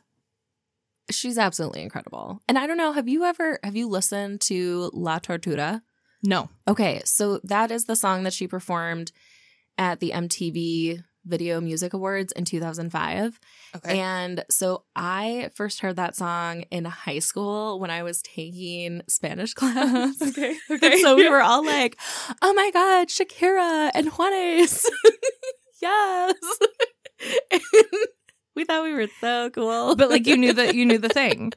She's 1.11 1.37
absolutely 1.37 1.83
incredible. 1.83 2.41
And 2.49 2.59
I 2.59 2.67
don't 2.67 2.77
know, 2.77 2.93
have 2.93 3.09
you 3.09 3.25
ever 3.25 3.59
have 3.63 3.77
you 3.77 3.89
listened 3.89 4.41
to 4.43 4.91
La 4.95 5.19
Tortura? 5.19 5.83
No. 6.23 6.49
Okay, 6.69 7.03
so 7.05 7.41
that 7.45 7.71
is 7.71 7.87
the 7.87 7.97
song 7.97 8.23
that 8.23 8.33
she 8.33 8.47
performed 8.47 9.13
at 9.77 10.01
the 10.01 10.13
MTV 10.15 11.03
Video 11.25 11.61
Music 11.61 11.93
Awards 11.93 12.33
in 12.33 12.45
2005. 12.45 13.39
Okay. 13.77 13.99
And 13.99 14.45
so 14.51 14.85
I 14.97 15.51
first 15.55 15.81
heard 15.81 15.97
that 15.97 16.17
song 16.17 16.63
in 16.71 16.85
high 16.85 17.21
school 17.21 17.79
when 17.79 17.91
I 17.91 18.03
was 18.03 18.23
taking 18.23 19.03
Spanish 19.09 19.55
class. 19.55 20.21
okay. 20.23 20.57
And 20.71 21.01
so 21.01 21.17
we 21.17 21.29
were 21.29 21.43
all 21.43 21.65
like, 21.65 21.99
oh 22.41 22.53
my 22.55 22.71
God, 22.73 23.09
Shakira 23.09 23.91
and 23.95 24.11
Juanes. 24.11 24.85
yes. 25.83 26.35
And 27.53 27.61
we 28.57 28.65
thought 28.65 28.83
we 28.85 28.93
were 28.93 29.07
so 29.21 29.49
cool. 29.51 29.95
but 29.97 30.11
like 30.11 30.27
you 30.27 30.37
knew 30.37 30.53
that 30.53 30.75
you 30.75 30.85
knew 30.85 30.99
the 30.99 31.09
thing. 31.21 31.53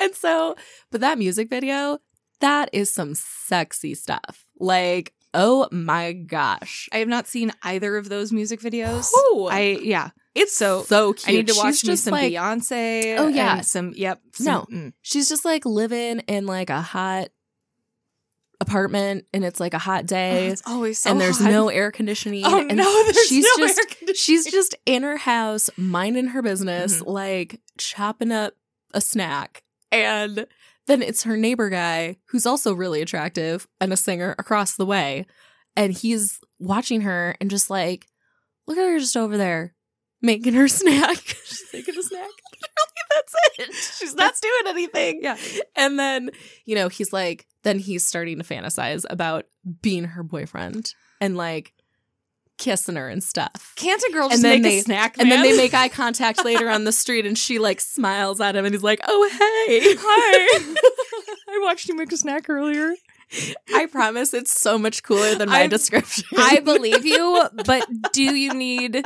and 0.00 0.14
so, 0.14 0.54
but 0.90 1.00
that 1.00 1.18
music 1.18 1.50
video, 1.50 1.98
that 2.40 2.70
is 2.72 2.90
some 2.92 3.14
sexy 3.14 3.94
stuff. 3.94 4.44
Like, 4.60 5.12
oh 5.34 5.68
my 5.72 6.12
gosh. 6.12 6.88
I 6.92 6.98
have 6.98 7.08
not 7.08 7.26
seen 7.26 7.52
either 7.62 7.96
of 7.96 8.08
those 8.08 8.32
music 8.32 8.60
videos. 8.60 9.10
Ooh. 9.32 9.46
I 9.46 9.78
yeah. 9.82 10.10
It's 10.34 10.56
so 10.56 10.84
so 10.84 11.14
cute. 11.14 11.28
I 11.28 11.32
need 11.32 11.48
to 11.48 11.54
watch 11.56 11.74
She's 11.78 11.84
me 11.84 11.92
just 11.94 12.04
some 12.04 12.12
like, 12.12 12.32
Beyonce. 12.32 13.16
Oh, 13.18 13.26
yeah. 13.26 13.56
and 13.56 13.66
some 13.66 13.92
yep. 13.96 14.20
some- 14.34 14.46
No. 14.46 14.66
mm. 14.72 14.92
She's 15.02 15.28
just 15.28 15.44
like 15.44 15.66
living 15.66 16.20
in 16.20 16.46
like 16.46 16.70
a 16.70 16.80
hot 16.80 17.28
apartment 18.68 19.26
and 19.32 19.44
it's 19.44 19.60
like 19.60 19.74
a 19.74 19.78
hot 19.78 20.04
Oh, 20.04 20.06
day. 20.06 20.48
it's 20.48 20.62
always 20.66 20.98
so 20.98 21.10
and 21.10 21.20
there's 21.20 21.38
hot. 21.38 21.50
no 21.50 21.68
air 21.68 21.90
conditioning. 21.90 22.42
Oh 22.44 22.58
and 22.60 22.76
no, 22.76 23.02
there's 23.04 23.26
she's 23.28 23.44
no 23.58 23.66
just 23.66 23.78
air 23.78 23.84
conditioning. 23.86 24.14
she's 24.14 24.50
just 24.50 24.74
in 24.86 25.02
her 25.02 25.16
house 25.16 25.70
minding 25.76 26.28
her 26.28 26.42
business, 26.42 27.00
Mhm. 27.02 27.06
like 27.06 27.60
chopping 27.78 28.32
up 28.32 28.54
a 28.94 29.00
snack. 29.00 29.62
And 29.92 30.46
then 30.86 31.02
it's 31.02 31.22
her 31.24 31.36
neighbor 31.36 31.68
guy 31.70 32.16
who's 32.30 32.46
also 32.46 32.72
really 32.72 33.02
attractive 33.02 33.66
and 33.80 33.92
a 33.92 33.96
singer 33.96 34.34
across 34.38 34.76
the 34.76 34.86
way. 34.86 35.26
And 35.76 35.92
he's 35.92 36.40
watching 36.58 37.02
her 37.02 37.36
and 37.40 37.50
just 37.50 37.70
like, 37.70 38.06
look 38.66 38.76
at 38.78 38.84
her 38.88 38.98
just 38.98 39.16
over 39.16 39.36
there 39.36 39.74
making 40.20 40.54
her 40.54 40.66
snack. 40.68 41.16
She's 41.44 41.64
making 41.72 41.96
a 41.98 42.02
snack. 42.02 42.28
That's 43.14 43.34
it. 43.70 43.74
She's 43.74 44.14
not 44.14 44.34
doing 44.40 44.62
anything. 44.68 45.20
Yeah. 45.22 45.36
And 45.76 45.98
then, 45.98 46.30
you 46.64 46.74
know, 46.74 46.88
he's 46.88 47.12
like, 47.12 47.46
then 47.62 47.78
he's 47.78 48.04
starting 48.06 48.38
to 48.38 48.44
fantasize 48.44 49.04
about 49.10 49.46
being 49.82 50.04
her 50.04 50.22
boyfriend 50.22 50.94
and 51.20 51.36
like 51.36 51.72
kissing 52.58 52.96
her 52.96 53.08
and 53.08 53.22
stuff. 53.22 53.72
Can't 53.76 54.02
a 54.08 54.12
girl 54.12 54.24
And 54.24 54.32
just 54.32 54.42
then 54.42 54.62
make 54.62 54.72
they- 54.72 54.78
a 54.78 54.82
snack? 54.82 55.16
And 55.18 55.30
then 55.30 55.42
they 55.42 55.56
make 55.56 55.74
eye 55.74 55.88
contact 55.88 56.44
later 56.44 56.68
on 56.68 56.84
the 56.84 56.92
street 56.92 57.24
and 57.26 57.36
she 57.38 57.58
like 57.58 57.80
smiles 57.80 58.40
at 58.40 58.56
him 58.56 58.64
and 58.64 58.74
he's 58.74 58.82
like, 58.82 59.00
oh, 59.06 59.28
hey. 59.30 59.94
Hi. 59.98 60.74
I 61.54 61.60
watched 61.62 61.88
you 61.88 61.96
make 61.96 62.12
a 62.12 62.16
snack 62.16 62.48
earlier. 62.48 62.94
I 63.74 63.86
promise 63.86 64.32
it's 64.32 64.58
so 64.58 64.78
much 64.78 65.02
cooler 65.02 65.34
than 65.34 65.48
my 65.50 65.60
I'm- 65.60 65.70
description. 65.70 66.24
I 66.36 66.60
believe 66.60 67.04
you, 67.04 67.44
but 67.64 67.86
do 68.12 68.22
you 68.22 68.54
need 68.54 69.04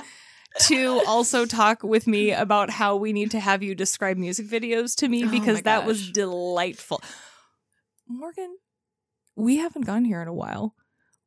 to 0.61 1.03
also 1.07 1.47
talk 1.47 1.83
with 1.83 2.07
me 2.07 2.33
about 2.33 2.71
how 2.71 2.97
we 2.97 3.13
need 3.13 3.31
to 3.33 3.41
have 3.41 3.63
you 3.63 3.75
describe 3.75 4.17
music 4.17 4.47
videos 4.47 4.95
to 4.97 5.09
me 5.09 5.25
Oh 5.25 5.31
because 5.31 5.57
my 5.59 5.63
that 5.63 5.87
was 5.87 6.11
delightful. 6.11 7.01
Morgan, 8.09 8.57
we 9.37 9.57
haven't 9.59 9.87
gone 9.87 10.05
here 10.05 10.21
in 10.23 10.29
a 10.29 10.35
while. 10.35 10.75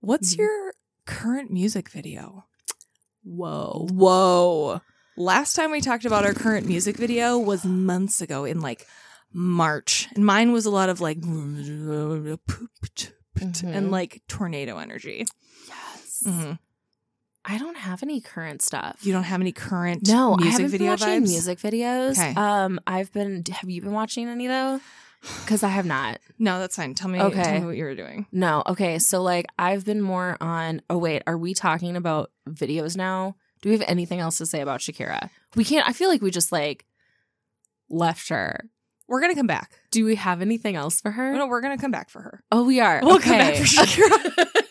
What's 0.01 0.35
Mhm. 0.35 0.39
your 0.39 0.73
current 1.05 1.51
music 1.51 1.89
video? 1.89 2.45
Whoa. 3.23 3.87
Whoa. 3.91 4.81
Last 5.17 5.55
time 5.55 5.71
we 5.71 5.81
talked 5.81 6.05
about 6.05 6.25
our 6.25 6.33
current 6.33 6.67
music 6.67 6.97
video 6.97 7.37
was 7.39 7.63
months 7.65 8.21
ago 8.21 8.45
in 8.45 8.59
like 8.61 8.85
March. 9.33 10.07
And 10.15 10.25
mine 10.25 10.51
was 10.51 10.65
a 10.65 10.69
lot 10.69 10.89
of 10.89 11.01
like 11.01 11.17
and 11.17 11.95
Mhm. 13.55 13.89
like 13.91 14.21
tornado 14.27 14.77
energy. 14.77 15.25
Yes. 15.67 16.23
Mhm. 16.25 16.59
I 17.47 17.57
don't 17.57 17.77
have 17.77 18.01
any 18.01 18.21
current 18.21 18.61
stuff. 18.61 18.97
You 19.01 19.13
don't 19.13 19.23
have 19.23 19.39
any 19.39 19.51
current 19.51 20.07
no, 20.07 20.33
I 20.33 20.37
music 20.37 20.51
haven't 20.53 20.71
video 20.71 20.97
been 20.97 20.99
watching 20.99 21.23
vibes? 21.23 21.29
music 21.29 21.59
videos. 21.59 22.11
Okay. 22.11 22.33
Um, 22.35 22.79
I've 22.87 23.11
been. 23.13 23.43
Have 23.51 23.69
you 23.69 23.81
been 23.81 23.91
watching 23.93 24.27
any 24.27 24.47
though? 24.47 24.79
Because 25.43 25.63
I 25.63 25.69
have 25.69 25.85
not. 25.85 26.19
No, 26.37 26.59
that's 26.59 26.75
fine. 26.75 26.93
Tell 26.93 27.09
me, 27.09 27.19
Okay. 27.19 27.43
tell 27.43 27.59
me 27.59 27.65
what 27.65 27.75
you 27.77 27.83
were 27.85 27.95
doing. 27.95 28.27
No. 28.31 28.63
Okay. 28.67 28.99
So 28.99 29.21
like, 29.21 29.45
I've 29.57 29.85
been 29.85 30.01
more 30.01 30.37
on. 30.41 30.81
Oh 30.89 30.97
wait, 30.97 31.23
are 31.27 31.37
we 31.37 31.53
talking 31.53 31.95
about 31.95 32.31
videos 32.49 32.95
now? 32.95 33.35
Do 33.61 33.69
we 33.69 33.77
have 33.77 33.87
anything 33.87 34.19
else 34.19 34.37
to 34.39 34.45
say 34.45 34.61
about 34.61 34.79
Shakira? 34.79 35.29
We 35.55 35.63
can't. 35.63 35.87
I 35.87 35.93
feel 35.93 36.09
like 36.09 36.21
we 36.21 36.31
just 36.31 36.51
like 36.51 36.85
left 37.89 38.29
her. 38.29 38.69
We're 39.07 39.21
gonna 39.21 39.35
come 39.35 39.47
back. 39.47 39.79
Do 39.91 40.03
we 40.05 40.15
have 40.15 40.41
anything 40.41 40.75
else 40.75 40.99
for 40.99 41.11
her? 41.11 41.33
No, 41.33 41.45
we're 41.47 41.61
gonna 41.61 41.77
come 41.77 41.91
back 41.91 42.09
for 42.09 42.21
her. 42.21 42.43
Oh, 42.51 42.63
we 42.63 42.79
are. 42.79 43.01
We'll 43.03 43.15
okay. 43.17 43.29
come 43.29 43.37
back 43.37 43.55
for 43.55 43.63
Shakira. 43.63 44.61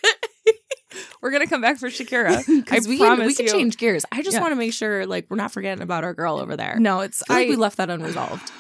We're 1.24 1.30
gonna 1.30 1.46
come 1.46 1.62
back 1.62 1.78
for 1.78 1.88
Shakira. 1.88 2.44
I 2.70 2.80
we 2.80 2.82
can, 2.82 2.88
we 2.88 2.98
promise 2.98 3.36
can 3.38 3.46
you. 3.46 3.52
change 3.52 3.78
gears. 3.78 4.04
I 4.12 4.20
just 4.20 4.34
Yeah. 4.34 4.42
want 4.42 4.52
to 4.52 4.56
make 4.56 4.74
sure 4.74 5.06
like 5.06 5.24
we're 5.30 5.38
not 5.38 5.52
forgetting 5.52 5.82
about 5.82 6.04
our 6.04 6.12
girl 6.12 6.38
over 6.38 6.54
there. 6.54 6.76
No, 6.78 7.00
it's 7.00 7.22
I 7.30 7.44
I. 7.46 7.48
we 7.48 7.56
left 7.56 7.78
that 7.78 7.88
unresolved. 7.88 8.52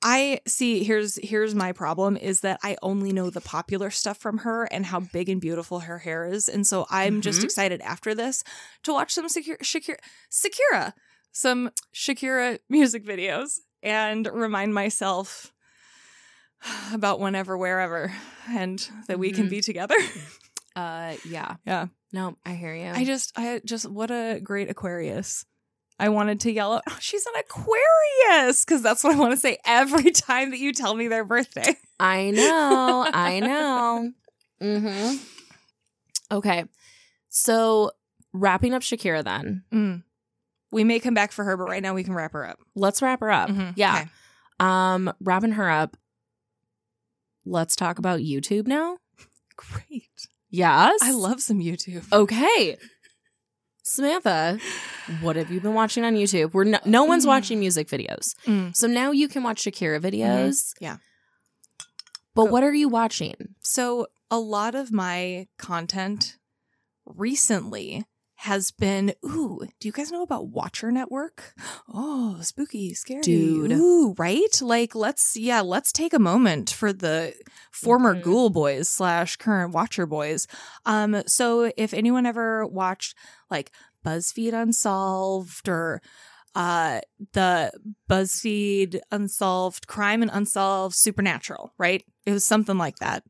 I 0.00 0.38
see. 0.46 0.84
Here's 0.84 1.16
here's 1.16 1.52
my 1.54 1.72
problem 1.72 2.16
is 2.16 2.42
that 2.42 2.60
I 2.62 2.76
only 2.80 3.12
know 3.12 3.28
the 3.28 3.40
popular 3.40 3.90
stuff 3.90 4.18
from 4.18 4.38
her 4.38 4.64
and 4.66 4.86
how 4.86 5.00
big 5.00 5.28
and 5.28 5.40
beautiful 5.40 5.80
her 5.80 5.98
hair 5.98 6.24
is, 6.26 6.48
and 6.48 6.64
so 6.64 6.86
I'm 6.90 7.20
just 7.20 7.40
Mhm. 7.40 7.44
excited 7.46 7.80
after 7.80 8.14
this 8.14 8.44
to 8.84 8.92
watch 8.92 9.12
some 9.12 9.26
Shakira, 9.26 9.58
Shakira, 9.58 9.96
Shakira, 10.30 10.92
some 11.32 11.70
Shakira 11.92 12.60
music 12.68 13.04
videos 13.04 13.58
and 13.82 14.28
remind 14.32 14.72
myself 14.74 15.52
about 16.94 17.18
whenever, 17.18 17.58
wherever, 17.58 18.14
and 18.48 18.88
that 19.08 19.18
we 19.18 19.32
can 19.32 19.46
Mhm. 19.48 19.50
be 19.50 19.60
together. 19.60 19.96
Uh, 20.76 21.14
yeah, 21.28 21.56
Yeah. 21.66 21.86
No, 22.12 22.36
I 22.44 22.54
hear 22.54 22.74
you. 22.74 22.88
I 22.90 23.04
just, 23.04 23.32
I 23.36 23.60
just, 23.64 23.88
what 23.88 24.10
a 24.10 24.40
great 24.42 24.68
Aquarius. 24.68 25.44
I 25.98 26.08
wanted 26.08 26.40
to 26.40 26.50
yell 26.52 26.72
out, 26.72 26.82
oh, 26.88 26.96
she's 26.98 27.24
an 27.26 27.34
Aquarius, 27.38 28.64
because 28.64 28.82
that's 28.82 29.04
what 29.04 29.14
I 29.14 29.18
want 29.18 29.32
to 29.32 29.36
say 29.36 29.58
every 29.64 30.10
time 30.10 30.50
that 30.50 30.58
you 30.58 30.72
tell 30.72 30.94
me 30.94 31.06
their 31.08 31.24
birthday. 31.24 31.76
I 32.00 32.30
know. 32.30 33.06
I 33.12 33.38
know. 33.40 34.12
Mm-hmm. 34.60 35.16
Okay. 36.32 36.64
So 37.28 37.92
wrapping 38.32 38.74
up 38.74 38.82
Shakira 38.82 39.22
then. 39.22 39.62
Mm. 39.72 40.02
We 40.72 40.84
may 40.84 40.98
come 41.00 41.14
back 41.14 41.32
for 41.32 41.44
her, 41.44 41.56
but 41.56 41.68
right 41.68 41.82
now 41.82 41.94
we 41.94 42.02
can 42.04 42.14
wrap 42.14 42.32
her 42.32 42.46
up. 42.46 42.58
Let's 42.74 43.02
wrap 43.02 43.20
her 43.20 43.30
up. 43.30 43.50
Mhm. 43.50 43.72
Yeah. 43.76 44.00
Okay. 44.00 44.10
Um, 44.58 45.12
wrapping 45.20 45.52
her 45.52 45.68
up. 45.70 45.96
Let's 47.44 47.74
talk 47.76 47.98
about 47.98 48.20
YouTube 48.20 48.66
now. 48.66 48.98
Great. 49.56 50.09
Yes. 50.50 50.98
I 51.02 51.12
love 51.12 51.40
some 51.40 51.58
YouTube. 51.60 52.04
Okay. 52.12 52.76
Samantha, 53.82 54.58
what 55.20 55.36
have 55.36 55.50
you 55.50 55.60
been 55.60 55.74
watching 55.74 56.04
on 56.04 56.14
YouTube? 56.14 56.52
We're 56.52 56.64
no, 56.64 56.78
no 56.84 57.04
one's 57.04 57.24
Mm. 57.24 57.28
watching 57.28 57.58
music 57.60 57.88
videos. 57.88 58.34
Mm. 58.46 58.76
So 58.76 58.86
now 58.86 59.10
you 59.10 59.26
can 59.28 59.42
watch 59.42 59.62
Shakira 59.64 60.00
videos. 60.00 60.72
Yeah. 60.80 60.98
But 62.34 62.44
Go- 62.46 62.50
what 62.52 62.62
are 62.62 62.74
you 62.74 62.88
watching? 62.88 63.34
So, 63.60 64.06
a 64.30 64.38
lot 64.38 64.74
of 64.76 64.92
my 64.92 65.48
content 65.58 66.36
recently 67.04 68.04
has 68.44 68.70
been 68.70 69.12
ooh, 69.24 69.60
do 69.80 69.86
you 69.88 69.92
guys 69.92 70.10
know 70.10 70.22
about 70.22 70.48
Watcher 70.48 70.90
Network? 70.90 71.52
Oh, 71.92 72.38
spooky, 72.40 72.94
scary. 72.94 73.20
Dude. 73.20 73.72
Ooh, 73.72 74.14
right? 74.16 74.60
Like 74.62 74.94
let's 74.94 75.36
yeah, 75.36 75.60
let's 75.60 75.92
take 75.92 76.14
a 76.14 76.18
moment 76.18 76.70
for 76.70 76.90
the 76.92 77.34
former 77.70 78.14
Mhm. 78.16 78.22
Ghoul 78.22 78.48
Boys 78.50 78.88
slash 78.88 79.36
current 79.36 79.74
Watcher 79.74 80.06
Boys. 80.06 80.46
Um, 80.86 81.22
so 81.26 81.70
if 81.76 81.92
anyone 81.92 82.24
ever 82.24 82.66
watched 82.66 83.14
like 83.50 83.72
BuzzFeed 84.06 84.54
Unsolved 84.54 85.68
or 85.68 86.00
uh 86.54 87.00
the 87.34 87.72
BuzzFeed 88.08 89.00
Unsolved 89.10 89.86
Crime 89.86 90.22
and 90.22 90.30
Unsolved 90.32 90.94
Supernatural, 90.96 91.74
right? 91.78 92.02
It 92.24 92.32
was 92.32 92.44
something 92.44 92.78
like 92.78 92.96
that. 93.00 93.22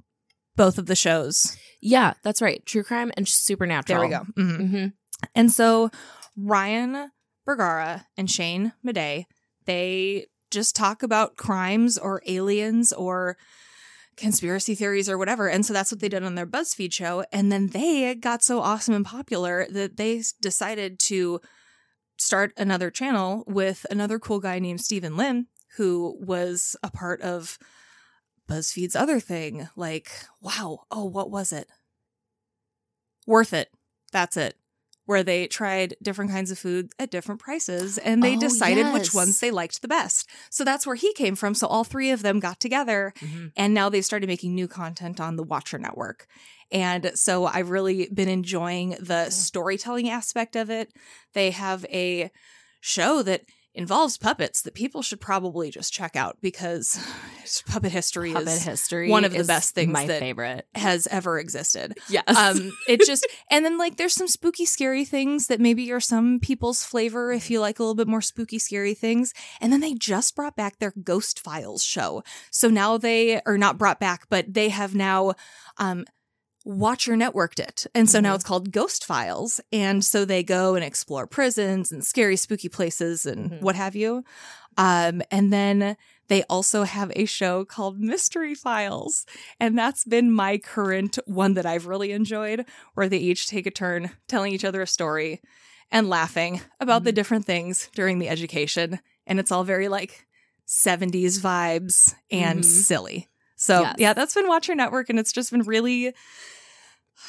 Both 0.56 0.78
of 0.78 0.86
the 0.86 0.94
shows. 0.96 1.56
Yeah, 1.80 2.14
that's 2.22 2.42
right. 2.42 2.64
True 2.66 2.82
crime 2.82 3.10
and 3.16 3.26
supernatural. 3.26 4.08
There 4.08 4.08
we 4.08 4.14
go. 4.14 4.32
Mhm. 4.40 4.70
hmm 4.70 4.86
And 5.34 5.52
so 5.52 5.90
Ryan 6.36 7.10
Bergara 7.44 8.06
and 8.16 8.30
Shane 8.30 8.72
Madej, 8.84 9.26
they 9.66 10.26
just 10.50 10.74
talk 10.74 11.02
about 11.02 11.36
crimes 11.36 11.96
or 11.96 12.22
aliens 12.26 12.92
or 12.92 13.36
conspiracy 14.16 14.74
theories 14.74 15.08
or 15.08 15.16
whatever. 15.16 15.48
And 15.48 15.64
so 15.64 15.72
that's 15.72 15.90
what 15.90 16.00
they 16.00 16.08
did 16.08 16.22
on 16.22 16.34
their 16.34 16.46
BuzzFeed 16.46 16.92
show. 16.92 17.24
And 17.32 17.50
then 17.50 17.68
they 17.68 18.14
got 18.14 18.42
so 18.42 18.60
awesome 18.60 18.94
and 18.94 19.04
popular 19.04 19.66
that 19.70 19.96
they 19.96 20.22
decided 20.40 20.98
to 21.00 21.40
start 22.18 22.52
another 22.56 22.90
channel 22.90 23.44
with 23.46 23.86
another 23.90 24.18
cool 24.18 24.40
guy 24.40 24.58
named 24.58 24.80
Steven 24.82 25.16
Lim, 25.16 25.48
who 25.76 26.16
was 26.20 26.76
a 26.82 26.90
part 26.90 27.22
of 27.22 27.58
BuzzFeed's 28.48 28.96
other 28.96 29.20
thing. 29.20 29.68
Like, 29.74 30.10
wow, 30.42 30.80
oh, 30.90 31.04
what 31.04 31.30
was 31.30 31.52
it? 31.52 31.68
Worth 33.26 33.54
it. 33.54 33.70
That's 34.12 34.36
it. 34.36 34.56
Where 35.10 35.24
they 35.24 35.48
tried 35.48 35.96
different 36.00 36.30
kinds 36.30 36.52
of 36.52 36.58
food 36.60 36.92
at 36.96 37.10
different 37.10 37.40
prices 37.40 37.98
and 37.98 38.22
they 38.22 38.36
Oh, 38.36 38.40
decided 38.40 38.86
yes. 38.86 38.94
which 38.94 39.12
ones 39.12 39.40
they 39.40 39.50
liked 39.50 39.82
the 39.82 39.88
best. 39.88 40.28
So 40.50 40.62
that's 40.62 40.86
where 40.86 40.94
he 40.94 41.12
came 41.14 41.34
from. 41.34 41.54
So 41.54 41.66
all 41.66 41.82
three 41.82 42.12
of 42.12 42.22
them 42.22 42.38
got 42.38 42.60
together 42.60 43.12
mm-hmm. 43.18 43.48
and 43.56 43.74
now 43.74 43.88
they've 43.88 44.04
started 44.04 44.28
making 44.28 44.54
new 44.54 44.68
content 44.68 45.20
on 45.20 45.34
the 45.34 45.42
Watcher 45.42 45.78
Network. 45.78 46.28
And 46.70 47.10
so 47.16 47.46
I've 47.46 47.70
really 47.70 48.08
been 48.14 48.28
enjoying 48.28 48.90
the 49.00 49.30
storytelling 49.30 50.08
aspect 50.08 50.54
of 50.54 50.70
it. 50.70 50.92
They 51.32 51.50
have 51.50 51.84
a 51.86 52.30
show 52.80 53.24
that 53.24 53.42
involves 53.74 54.18
puppets 54.18 54.62
that 54.62 54.74
people 54.74 55.00
should 55.00 55.20
probably 55.20 55.70
just 55.70 55.92
check 55.92 56.16
out 56.16 56.36
because 56.40 56.98
puppet 57.66 57.92
history 57.92 58.32
Puppet 58.32 58.48
is 58.48 58.62
history. 58.64 59.08
one 59.08 59.24
of 59.24 59.32
the 59.32 59.44
best 59.44 59.74
things 59.74 59.92
My 59.92 60.06
that- 60.06 60.18
favorite. 60.20 60.66
has 60.74 61.06
ever 61.08 61.38
existed. 61.38 61.96
Yes. 62.08 62.24
Um, 62.36 62.72
it 62.88 63.00
just 63.06 63.26
and 63.50 63.64
then 63.64 63.78
like 63.78 63.96
there's 63.96 64.14
some 64.14 64.26
spooky, 64.28 64.66
scary 64.66 65.04
things 65.04 65.46
that 65.46 65.60
maybe 65.60 65.90
are 65.92 66.00
some 66.00 66.40
people's 66.40 66.82
flavor 66.84 67.32
if 67.32 67.50
you 67.50 67.60
like 67.60 67.78
a 67.78 67.82
little 67.82 67.94
bit 67.94 68.08
more 68.08 68.20
spooky, 68.22 68.58
scary 68.58 68.94
things. 68.94 69.32
And 69.60 69.72
then 69.72 69.80
they 69.80 69.94
just 69.94 70.34
brought 70.34 70.56
back 70.56 70.78
their 70.78 70.92
Ghost 71.02 71.38
Files 71.40 71.84
show, 71.84 72.22
so 72.50 72.68
now 72.68 72.98
they 72.98 73.40
are 73.42 73.58
not 73.58 73.78
brought 73.78 74.00
back, 74.00 74.26
but 74.28 74.52
they 74.52 74.68
have 74.70 74.94
now 74.94 75.34
um 75.78 76.04
Watcher 76.64 77.14
networked 77.14 77.58
it. 77.58 77.86
And 77.94 78.08
so 78.08 78.20
now 78.20 78.32
Mhm. 78.32 78.34
it's 78.36 78.44
called 78.44 78.70
Ghost 78.72 79.04
Files. 79.04 79.60
And 79.72 80.04
so 80.04 80.24
they 80.24 80.42
go 80.42 80.74
and 80.74 80.84
explore 80.84 81.26
prisons 81.26 81.90
and 81.90 82.04
scary, 82.04 82.36
spooky 82.36 82.68
places 82.68 83.24
and 83.26 83.50
Mhm. 83.52 83.60
what 83.62 83.76
have 83.76 83.96
you. 83.96 84.24
Um, 84.76 85.22
and 85.30 85.52
then 85.52 85.96
they 86.28 86.42
also 86.44 86.84
have 86.84 87.10
a 87.16 87.24
show 87.24 87.64
called 87.64 87.98
Mystery 87.98 88.54
Files. 88.54 89.24
And 89.58 89.76
that's 89.76 90.04
been 90.04 90.30
my 90.30 90.58
current 90.58 91.18
one 91.26 91.54
that 91.54 91.66
I've 91.66 91.86
really 91.86 92.12
enjoyed, 92.12 92.64
where 92.94 93.08
they 93.08 93.18
each 93.18 93.48
take 93.48 93.66
a 93.66 93.70
turn 93.70 94.10
telling 94.28 94.52
each 94.52 94.64
other 94.64 94.82
a 94.82 94.86
story 94.86 95.40
and 95.90 96.08
laughing 96.08 96.60
about 96.78 97.02
the 97.04 97.10
Mhm. 97.10 97.16
different 97.16 97.46
things 97.46 97.88
during 97.94 98.18
the 98.20 98.28
education. 98.28 99.00
And 99.26 99.40
it's 99.40 99.50
all 99.50 99.64
very 99.64 99.88
like 99.88 100.26
70s 100.66 101.40
vibes 101.40 102.14
and 102.30 102.60
Mhm. 102.60 102.64
silly. 102.64 103.28
So 103.62 103.82
Yes. 103.82 103.94
yeah, 103.98 104.12
that's 104.14 104.32
been 104.32 104.48
Watcher 104.48 104.74
Network, 104.74 105.10
and 105.10 105.18
it's 105.18 105.32
just 105.34 105.50
been 105.50 105.60
really, 105.64 106.14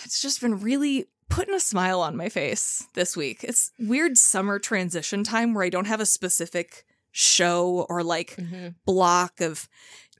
it's 0.06 0.22
just 0.22 0.39
been 0.39 0.62
really 0.62 1.08
putting 1.28 1.54
a 1.54 1.60
smile 1.60 2.00
on 2.00 2.15
my 2.15 2.30
face 2.30 2.88
this 2.94 3.17
week. 3.17 3.44
It's 3.44 3.72
weird 3.78 4.17
summer 4.17 4.58
transition 4.58 5.26
time 5.26 5.54
where 5.54 5.65
I 5.65 5.70
don't 5.70 5.88
have 5.88 6.00
a 6.00 6.06
specific 6.06 6.86
show 7.12 7.86
or 7.89 8.02
like 8.02 8.38
Mhm. 8.38 8.76
block 8.86 9.41
of 9.41 9.67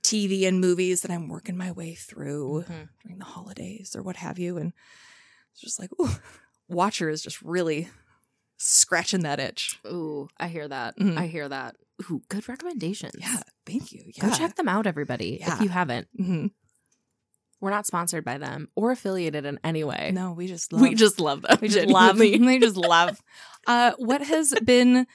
TV 0.02 0.44
and 0.46 0.60
movies 0.60 1.00
that 1.00 1.10
I'm 1.10 1.28
working 1.28 1.56
my 1.56 1.72
way 1.72 1.94
through 1.94 2.64
Mhm. 2.68 2.88
during 3.02 3.18
the 3.18 3.24
holidays 3.24 3.96
or 3.96 4.02
what 4.02 4.16
have 4.16 4.38
you. 4.38 4.58
And 4.58 4.74
it's 5.52 5.62
just 5.62 5.78
like, 5.78 5.90
ooh, 5.98 6.10
Watcher 6.68 7.08
is 7.08 7.22
just 7.22 7.40
really 7.40 7.88
scratching 8.58 9.22
that 9.22 9.40
itch. 9.40 9.78
Ooh, 9.86 10.28
I 10.38 10.48
hear 10.48 10.68
that. 10.68 10.98
Mhm. 10.98 11.16
I 11.16 11.26
hear 11.26 11.48
that. 11.48 11.76
Ooh, 12.10 12.22
good 12.28 12.48
recommendations. 12.48 13.14
Yeah, 13.18 13.40
thank 13.66 13.92
you. 13.92 14.02
Yeah. 14.14 14.28
Go 14.28 14.34
check 14.34 14.56
them 14.56 14.68
out, 14.68 14.86
everybody, 14.86 15.38
Yeah. 15.40 15.54
if 15.56 15.60
you 15.62 15.68
haven't. 15.68 16.08
hmm 16.16 16.46
We're 17.60 17.70
not 17.70 17.86
sponsored 17.86 18.24
by 18.24 18.38
them 18.38 18.68
or 18.74 18.90
affiliated 18.90 19.44
in 19.46 19.60
any 19.62 19.84
way. 19.84 20.10
No, 20.12 20.32
we 20.32 20.46
just 20.48 20.72
love 20.72 20.82
we 20.82 20.94
just 20.94 21.20
love 21.20 21.42
them. 21.42 21.58
we 21.60 21.68
just 21.68 21.86
love 21.88 22.18
them. 22.18 22.44
we 22.46 22.58
just 22.58 22.76
love. 22.76 23.20
Uh, 23.66 23.92
what 23.98 24.22
has 24.22 24.52
been 24.64 25.06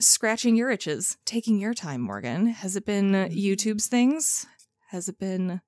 scratching 0.00 0.56
your 0.56 0.70
itches, 0.70 1.16
taking 1.24 1.58
your 1.58 1.74
time, 1.74 2.00
Morgan? 2.00 2.46
Has 2.46 2.76
it 2.76 2.84
been 2.86 3.12
YouTube's 3.12 3.86
things? 3.86 4.46
Has 4.90 5.08
it 5.08 5.18
been 5.18 5.60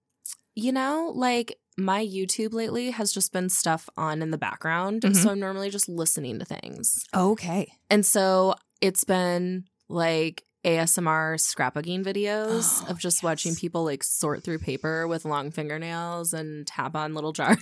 You 0.54 0.72
know, 0.72 1.12
like 1.14 1.56
my 1.76 2.04
YouTube 2.04 2.52
lately 2.52 2.90
has 2.90 3.12
just 3.12 3.32
been 3.32 3.48
stuff 3.48 3.88
on 3.96 4.22
in 4.22 4.30
the 4.30 4.38
background. 4.38 5.02
Mhm. 5.02 5.14
So 5.16 5.30
I'm 5.30 5.38
normally 5.40 5.70
just 5.70 5.88
listening 5.88 6.38
to 6.40 6.44
things. 6.44 7.04
okay? 7.14 7.72
And 7.90 8.04
so 8.04 8.54
it's 8.80 9.04
been 9.04 9.64
like 9.88 10.42
ASMR 10.64 11.37
scrapbooking 11.37 12.05
videos 12.05 12.83
Oh, 12.85 12.90
of 12.90 12.98
just 12.98 13.18
yes. 13.18 13.22
watching 13.22 13.55
people 13.55 13.85
like 13.85 14.03
sort 14.03 14.42
through 14.42 14.59
paper 14.59 15.07
with 15.07 15.24
long 15.24 15.51
fingernails 15.51 16.33
and 16.35 16.66
tap 16.66 16.94
on 16.96 17.14
little 17.14 17.33
jars. 17.33 17.57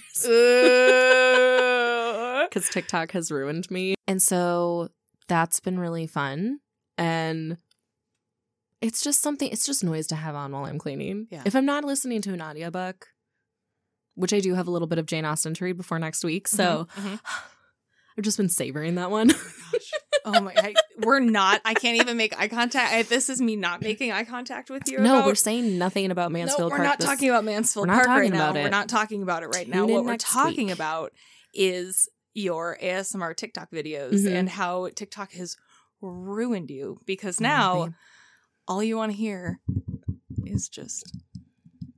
Because 2.48 2.68
TikTok 2.72 3.12
has 3.12 3.30
ruined 3.30 3.70
me. 3.70 3.94
And 4.08 4.20
so 4.22 4.88
that's 5.28 5.60
been 5.60 5.78
really 5.78 6.06
fun. 6.06 6.60
And 6.98 7.58
it's 8.80 9.02
just 9.02 9.20
something, 9.22 9.48
it's 9.50 9.66
just 9.66 9.84
noise 9.84 10.06
to 10.08 10.16
have 10.16 10.34
on 10.34 10.52
while 10.52 10.64
I'm 10.64 10.78
cleaning. 10.78 11.26
Yeah. 11.30 11.42
If 11.44 11.54
I'm 11.54 11.66
not 11.66 11.84
listening 11.84 12.22
to 12.22 12.32
an 12.32 12.40
audiobook, 12.42 13.08
which 14.14 14.32
I 14.32 14.40
do 14.40 14.54
have 14.54 14.66
a 14.66 14.70
little 14.70 14.88
bit 14.88 14.98
of 14.98 15.04
Jane 15.06 15.24
Austen 15.26 15.52
to 15.54 15.64
read 15.64 15.76
before 15.76 15.98
next 15.98 16.24
week. 16.24 16.48
So 16.48 16.88
Mhm, 16.96 17.18
mhm. 17.18 17.20
I've 18.18 18.24
just 18.24 18.36
been 18.38 18.48
savoring 18.48 18.94
that 18.94 19.10
one. 19.10 19.30
oh 20.24 20.40
my, 20.40 20.52
I, 20.56 20.74
we're 21.00 21.20
not. 21.20 21.60
I 21.64 21.74
can't 21.74 22.00
even 22.00 22.16
make 22.16 22.38
eye 22.38 22.48
contact. 22.48 22.92
I, 22.94 23.02
this 23.02 23.28
is 23.28 23.40
me 23.42 23.56
not 23.56 23.82
making 23.82 24.10
eye 24.12 24.24
contact 24.24 24.70
with 24.70 24.84
you. 24.88 24.98
no, 25.00 25.16
about- 25.18 25.26
we're 25.26 25.34
saying 25.34 25.76
nothing 25.78 26.10
about 26.10 26.32
Mansfield 26.32 26.60
no, 26.60 26.74
we're 26.74 26.76
Park. 26.78 26.82
not 26.88 26.98
this- 26.98 27.08
talking 27.08 27.28
about 27.28 27.44
Mansfield 27.44 27.86
we're 27.88 27.94
not 27.94 28.06
Park 28.06 28.08
right 28.08 28.16
talking 28.28 28.32
now. 28.38 28.50
about 28.50 28.62
We're 28.62 28.68
not 28.70 28.88
talking 28.88 29.22
about 29.22 29.42
it 29.42 29.48
right 29.48 29.68
now. 29.68 29.80
Tune 29.82 29.88
in 29.90 29.94
What 29.96 30.04
we're 30.06 30.16
talking 30.16 30.66
week. 30.68 30.74
about 30.74 31.12
is 31.52 32.08
your 32.34 32.78
ASMR 32.82 33.34
TikTok 33.36 33.70
videos 33.70 34.12
Mhm. 34.24 34.32
and 34.34 34.48
how 34.48 34.88
TikTok 34.94 35.32
has 35.32 35.56
ruined 36.00 36.70
you 36.70 37.00
because 37.06 37.40
Oh, 37.40 37.44
now 37.44 37.94
all 38.68 38.82
you 38.82 38.96
want 38.96 39.12
to 39.12 39.16
hear 39.18 39.60
is 40.44 40.68
just 40.68 41.16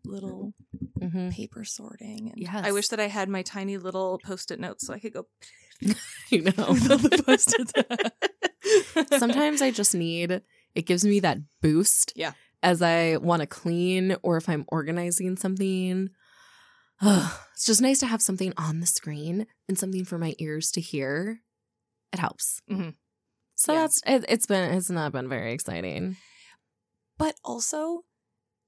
little 0.04 0.54
Mhm. 1.00 1.32
paper 1.32 1.64
sorting. 1.64 2.30
And 2.30 2.38
Yes. 2.40 2.64
I 2.64 2.72
wish 2.72 2.88
that 2.88 3.00
I 3.00 3.06
had 3.08 3.28
my 3.28 3.42
tiny 3.42 3.76
little 3.78 4.18
post-it 4.24 4.58
notes 4.60 4.86
so 4.86 4.94
I 4.94 4.98
could 4.98 5.12
go 5.12 5.26
you 6.30 6.42
know. 6.42 6.50
the 6.52 7.22
post-its. 7.24 7.72
Sometimes 9.18 9.62
I 9.62 9.70
just 9.70 9.94
need 9.94 10.42
it 10.74 10.86
gives 10.86 11.04
me 11.04 11.20
that 11.20 11.38
boost. 11.62 12.12
Yeah. 12.16 12.32
As 12.62 12.82
I 12.82 13.16
want 13.18 13.40
to 13.40 13.46
clean 13.46 14.16
or 14.22 14.36
if 14.36 14.48
I'm 14.48 14.64
organizing 14.68 15.36
something. 15.36 16.10
it's 17.02 17.64
just 17.66 17.80
nice 17.80 18.00
to 18.00 18.06
have 18.06 18.20
something 18.20 18.52
on 18.56 18.80
the 18.80 18.86
screen 18.86 19.46
and 19.68 19.78
something 19.78 20.04
for 20.04 20.18
my 20.18 20.34
ears 20.38 20.70
to 20.72 20.80
hear. 20.80 21.40
It 22.12 22.18
helps. 22.18 22.60
Mhm. 22.70 22.94
So 23.54 23.72
Yeah. 23.72 23.80
that's 23.82 24.00
it, 24.06 24.24
it's 24.28 24.46
been 24.46 24.72
it's 24.74 24.90
not 24.90 25.12
been 25.12 25.28
very 25.28 25.52
exciting. 25.52 26.16
but 27.18 27.34
also 27.44 28.04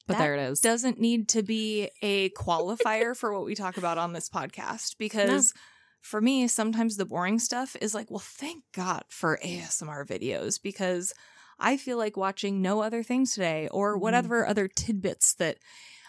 But 0.06 0.14
That 0.14 0.24
there 0.24 0.34
it 0.36 0.50
is. 0.50 0.60
doesn't 0.60 0.98
need 1.00 1.28
to 1.30 1.42
be 1.42 1.90
a 2.02 2.30
qualifier 2.30 3.16
for 3.16 3.32
what 3.32 3.44
we 3.44 3.54
talk 3.54 3.76
about 3.76 3.98
on 3.98 4.12
this 4.12 4.28
podcast 4.28 4.96
because 4.98 5.52
for 6.00 6.20
me 6.20 6.46
sometimes 6.48 6.96
the 6.96 7.04
boring 7.06 7.38
stuff 7.38 7.76
is 7.80 7.94
like 7.94 8.10
well 8.10 8.18
thank 8.18 8.62
god 8.74 9.02
for 9.08 9.38
asmr 9.44 10.06
videos 10.06 10.60
because 10.62 11.12
i 11.58 11.76
feel 11.76 11.98
like 11.98 12.16
watching 12.16 12.62
no 12.62 12.80
other 12.80 13.02
things 13.02 13.34
today 13.34 13.68
or 13.70 13.96
Mhm. 13.96 14.00
whatever 14.00 14.46
other 14.46 14.66
tidbits 14.68 15.34
that 15.34 15.58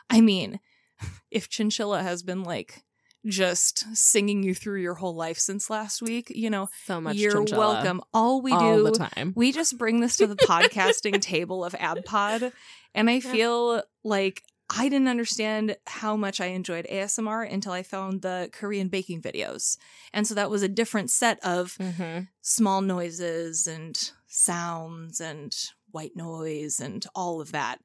i 0.10 0.22
mean 0.22 0.60
if 1.32 1.50
chinchilla 1.50 2.02
has 2.04 2.24
been 2.24 2.44
like 2.44 2.84
just 3.28 3.86
singing 3.96 4.42
you 4.42 4.56
through 4.56 4.82
your 4.82 4.96
whole 4.96 5.14
life 5.14 5.38
since 5.38 5.70
last 5.70 6.02
week 6.02 6.32
you 6.34 6.50
know 6.50 6.68
so 6.86 7.00
much 7.00 7.18
you're 7.18 7.34
chinchilla 7.34 7.60
welcome 7.74 8.02
all 8.16 8.42
we 8.42 8.52
do, 8.52 8.58
all 8.58 8.84
the 8.84 8.92
time. 8.98 9.32
we 9.36 9.52
just 9.52 9.78
bring 9.78 10.00
this 10.00 10.18
to 10.18 10.26
the 10.26 10.36
podcasting 10.48 11.22
table 11.22 11.64
of 11.64 11.74
AbPod, 11.74 12.52
and 12.96 13.10
I 13.12 13.20
feel 13.20 13.84
like 14.04 14.42
I 14.74 14.88
didn't 14.90 15.10
understand 15.10 15.76
how 15.86 16.16
much 16.16 16.40
I 16.40 16.48
enjoyed 16.48 16.88
ASMR 16.90 17.44
until 17.52 17.74
I 17.74 17.84
found 17.84 18.22
the 18.22 18.50
Korean 18.54 18.88
baking 18.88 19.22
videos. 19.22 19.78
And 20.14 20.26
so 20.26 20.34
that 20.36 20.50
was 20.50 20.64
a 20.64 20.68
different 20.70 21.10
set 21.12 21.40
of 21.44 21.78
Mm-hmm. 21.78 22.22
small 22.42 22.82
noises 22.82 23.68
and 23.68 24.12
sounds 24.28 25.20
and 25.20 25.54
white 25.92 26.16
noise 26.16 26.80
and 26.80 27.06
all 27.14 27.42
of 27.42 27.52
that. 27.52 27.80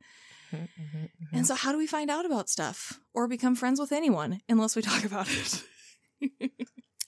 Mm-hmm. 0.52 1.06
And 1.32 1.46
so, 1.46 1.54
how 1.56 1.72
do 1.72 1.78
we 1.78 1.88
find 1.88 2.08
out 2.08 2.24
about 2.24 2.48
stuff 2.48 3.00
or 3.12 3.26
become 3.26 3.56
friends 3.56 3.80
with 3.80 3.90
anyone 3.92 4.40
unless 4.48 4.76
we 4.76 4.82
talk 4.82 5.04
about 5.04 5.28
it? 5.28 5.62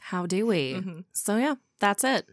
How 0.01 0.27
do 0.27 0.47
we? 0.47 0.75
Mhm. 0.75 1.05
So 1.13 1.37
yeah, 1.37 1.55
that's 1.81 2.03
it. 2.03 2.27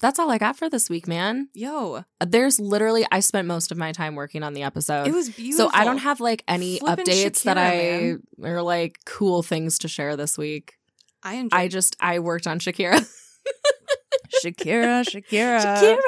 That's 0.00 0.18
all 0.18 0.30
I 0.30 0.36
got 0.38 0.56
for 0.58 0.68
this 0.68 0.90
week, 0.90 1.08
man. 1.08 1.48
Yo, 1.54 2.04
There's 2.24 2.60
literally 2.60 3.06
I 3.10 3.20
spent 3.20 3.48
most 3.48 3.72
of 3.72 3.78
my 3.78 3.92
time 3.92 4.14
working 4.14 4.42
on 4.42 4.52
the 4.52 4.62
episode. 4.62 5.06
it 5.06 5.14
was 5.14 5.30
beautiful. 5.30 5.70
so 5.70 5.76
I 5.76 5.84
don't 5.84 5.98
have 5.98 6.20
like 6.20 6.44
any 6.46 6.78
Flippin' 6.78 7.06
updates 7.06 7.44
that 7.44 7.56
Shakira, 7.56 8.18
I 8.42 8.46
or 8.46 8.62
like 8.62 8.98
cool 9.06 9.42
things 9.42 9.78
to 9.80 9.88
share 9.88 10.16
this 10.16 10.36
week. 10.36 10.74
I 11.22 11.36
enjoyed 11.36 11.58
I 11.58 11.68
just 11.68 11.96
I 11.98 12.18
worked 12.18 12.46
on 12.46 12.58
Shakira. 12.58 12.98
Shakira, 14.44 15.02
Shakira. 15.04 15.60
Shakira. 15.64 15.98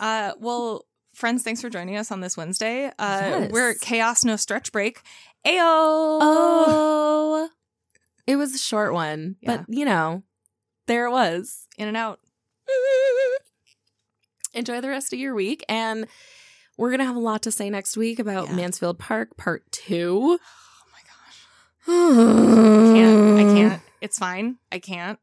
Uh, 0.00 0.32
well, 0.38 0.84
friends, 1.14 1.42
thanks 1.42 1.60
for 1.62 1.70
joining 1.70 1.96
us 1.96 2.10
on 2.12 2.20
this 2.20 2.36
Wednesday. 2.36 2.90
Uh, 2.98 3.20
Yes. 3.22 3.50
We're 3.52 3.70
at 3.70 3.80
Chaos 3.80 4.24
No 4.24 4.36
Stretch 4.36 4.72
Break. 4.72 5.00
Ayo! 5.46 5.58
Oh. 6.20 7.48
It 8.26 8.36
was 8.36 8.54
a 8.54 8.58
short 8.58 8.92
one, 8.92 9.36
Yeah. 9.40 9.58
but 9.58 9.66
you 9.68 9.84
know, 9.84 10.22
there 10.86 11.06
it 11.06 11.10
was. 11.12 11.66
In 11.78 11.88
and 11.88 11.96
out. 11.96 12.20
Enjoy 14.54 14.80
the 14.80 14.88
rest 14.88 15.12
of 15.12 15.18
your 15.18 15.34
week 15.34 15.64
and 15.68 16.06
we're 16.78 16.90
going 16.90 17.00
to 17.00 17.04
have 17.06 17.16
a 17.16 17.20
lot 17.20 17.42
to 17.42 17.50
say 17.50 17.68
next 17.70 17.96
week 17.96 18.18
about 18.18 18.48
Yeah. 18.48 18.54
Mansfield 18.56 18.98
Park 18.98 19.36
part 19.36 19.70
2. 19.72 20.38
Oh 20.38 20.38
my 20.92 21.00
gosh. 21.06 22.90
I 22.90 22.94
Can't. 22.94 23.38
I 23.38 23.42
can't. 23.54 23.82
It's 24.00 24.18
fine. 24.18 24.56
I 24.72 24.78
can't. 24.78 25.18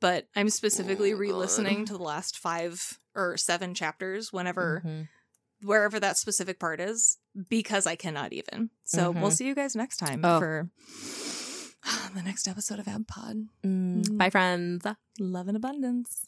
But 0.00 0.28
I'm 0.36 0.48
specifically 0.48 1.12
Oh 1.12 1.16
re 1.16 1.32
listening 1.32 1.84
to 1.86 1.92
the 1.94 2.02
last 2.02 2.38
five 2.38 2.98
or 3.14 3.36
seven 3.36 3.74
chapters 3.74 4.32
whenever, 4.32 4.82
Mhm. 4.86 5.08
wherever 5.62 5.98
that 5.98 6.16
specific 6.16 6.60
part 6.60 6.80
is, 6.80 7.18
because 7.48 7.86
I 7.86 7.96
cannot 7.96 8.32
even. 8.32 8.70
So 8.84 9.12
Mhm. 9.12 9.20
we'll 9.20 9.30
see 9.32 9.46
you 9.46 9.54
guys 9.56 9.74
next 9.74 9.96
time 9.96 10.24
Oh. 10.24 10.38
for 10.38 10.70
the 12.14 12.22
next 12.22 12.46
episode 12.46 12.78
of 12.78 12.86
AbPod. 12.86 13.46
Mm. 13.64 14.16
Bye, 14.16 14.30
friends. 14.30 14.86
Love 15.18 15.48
and 15.48 15.56
abundance. 15.56 16.24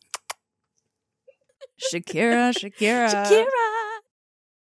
Shakira, 1.80 2.52
Shakira. 2.52 3.08
Shakira. 3.08 3.79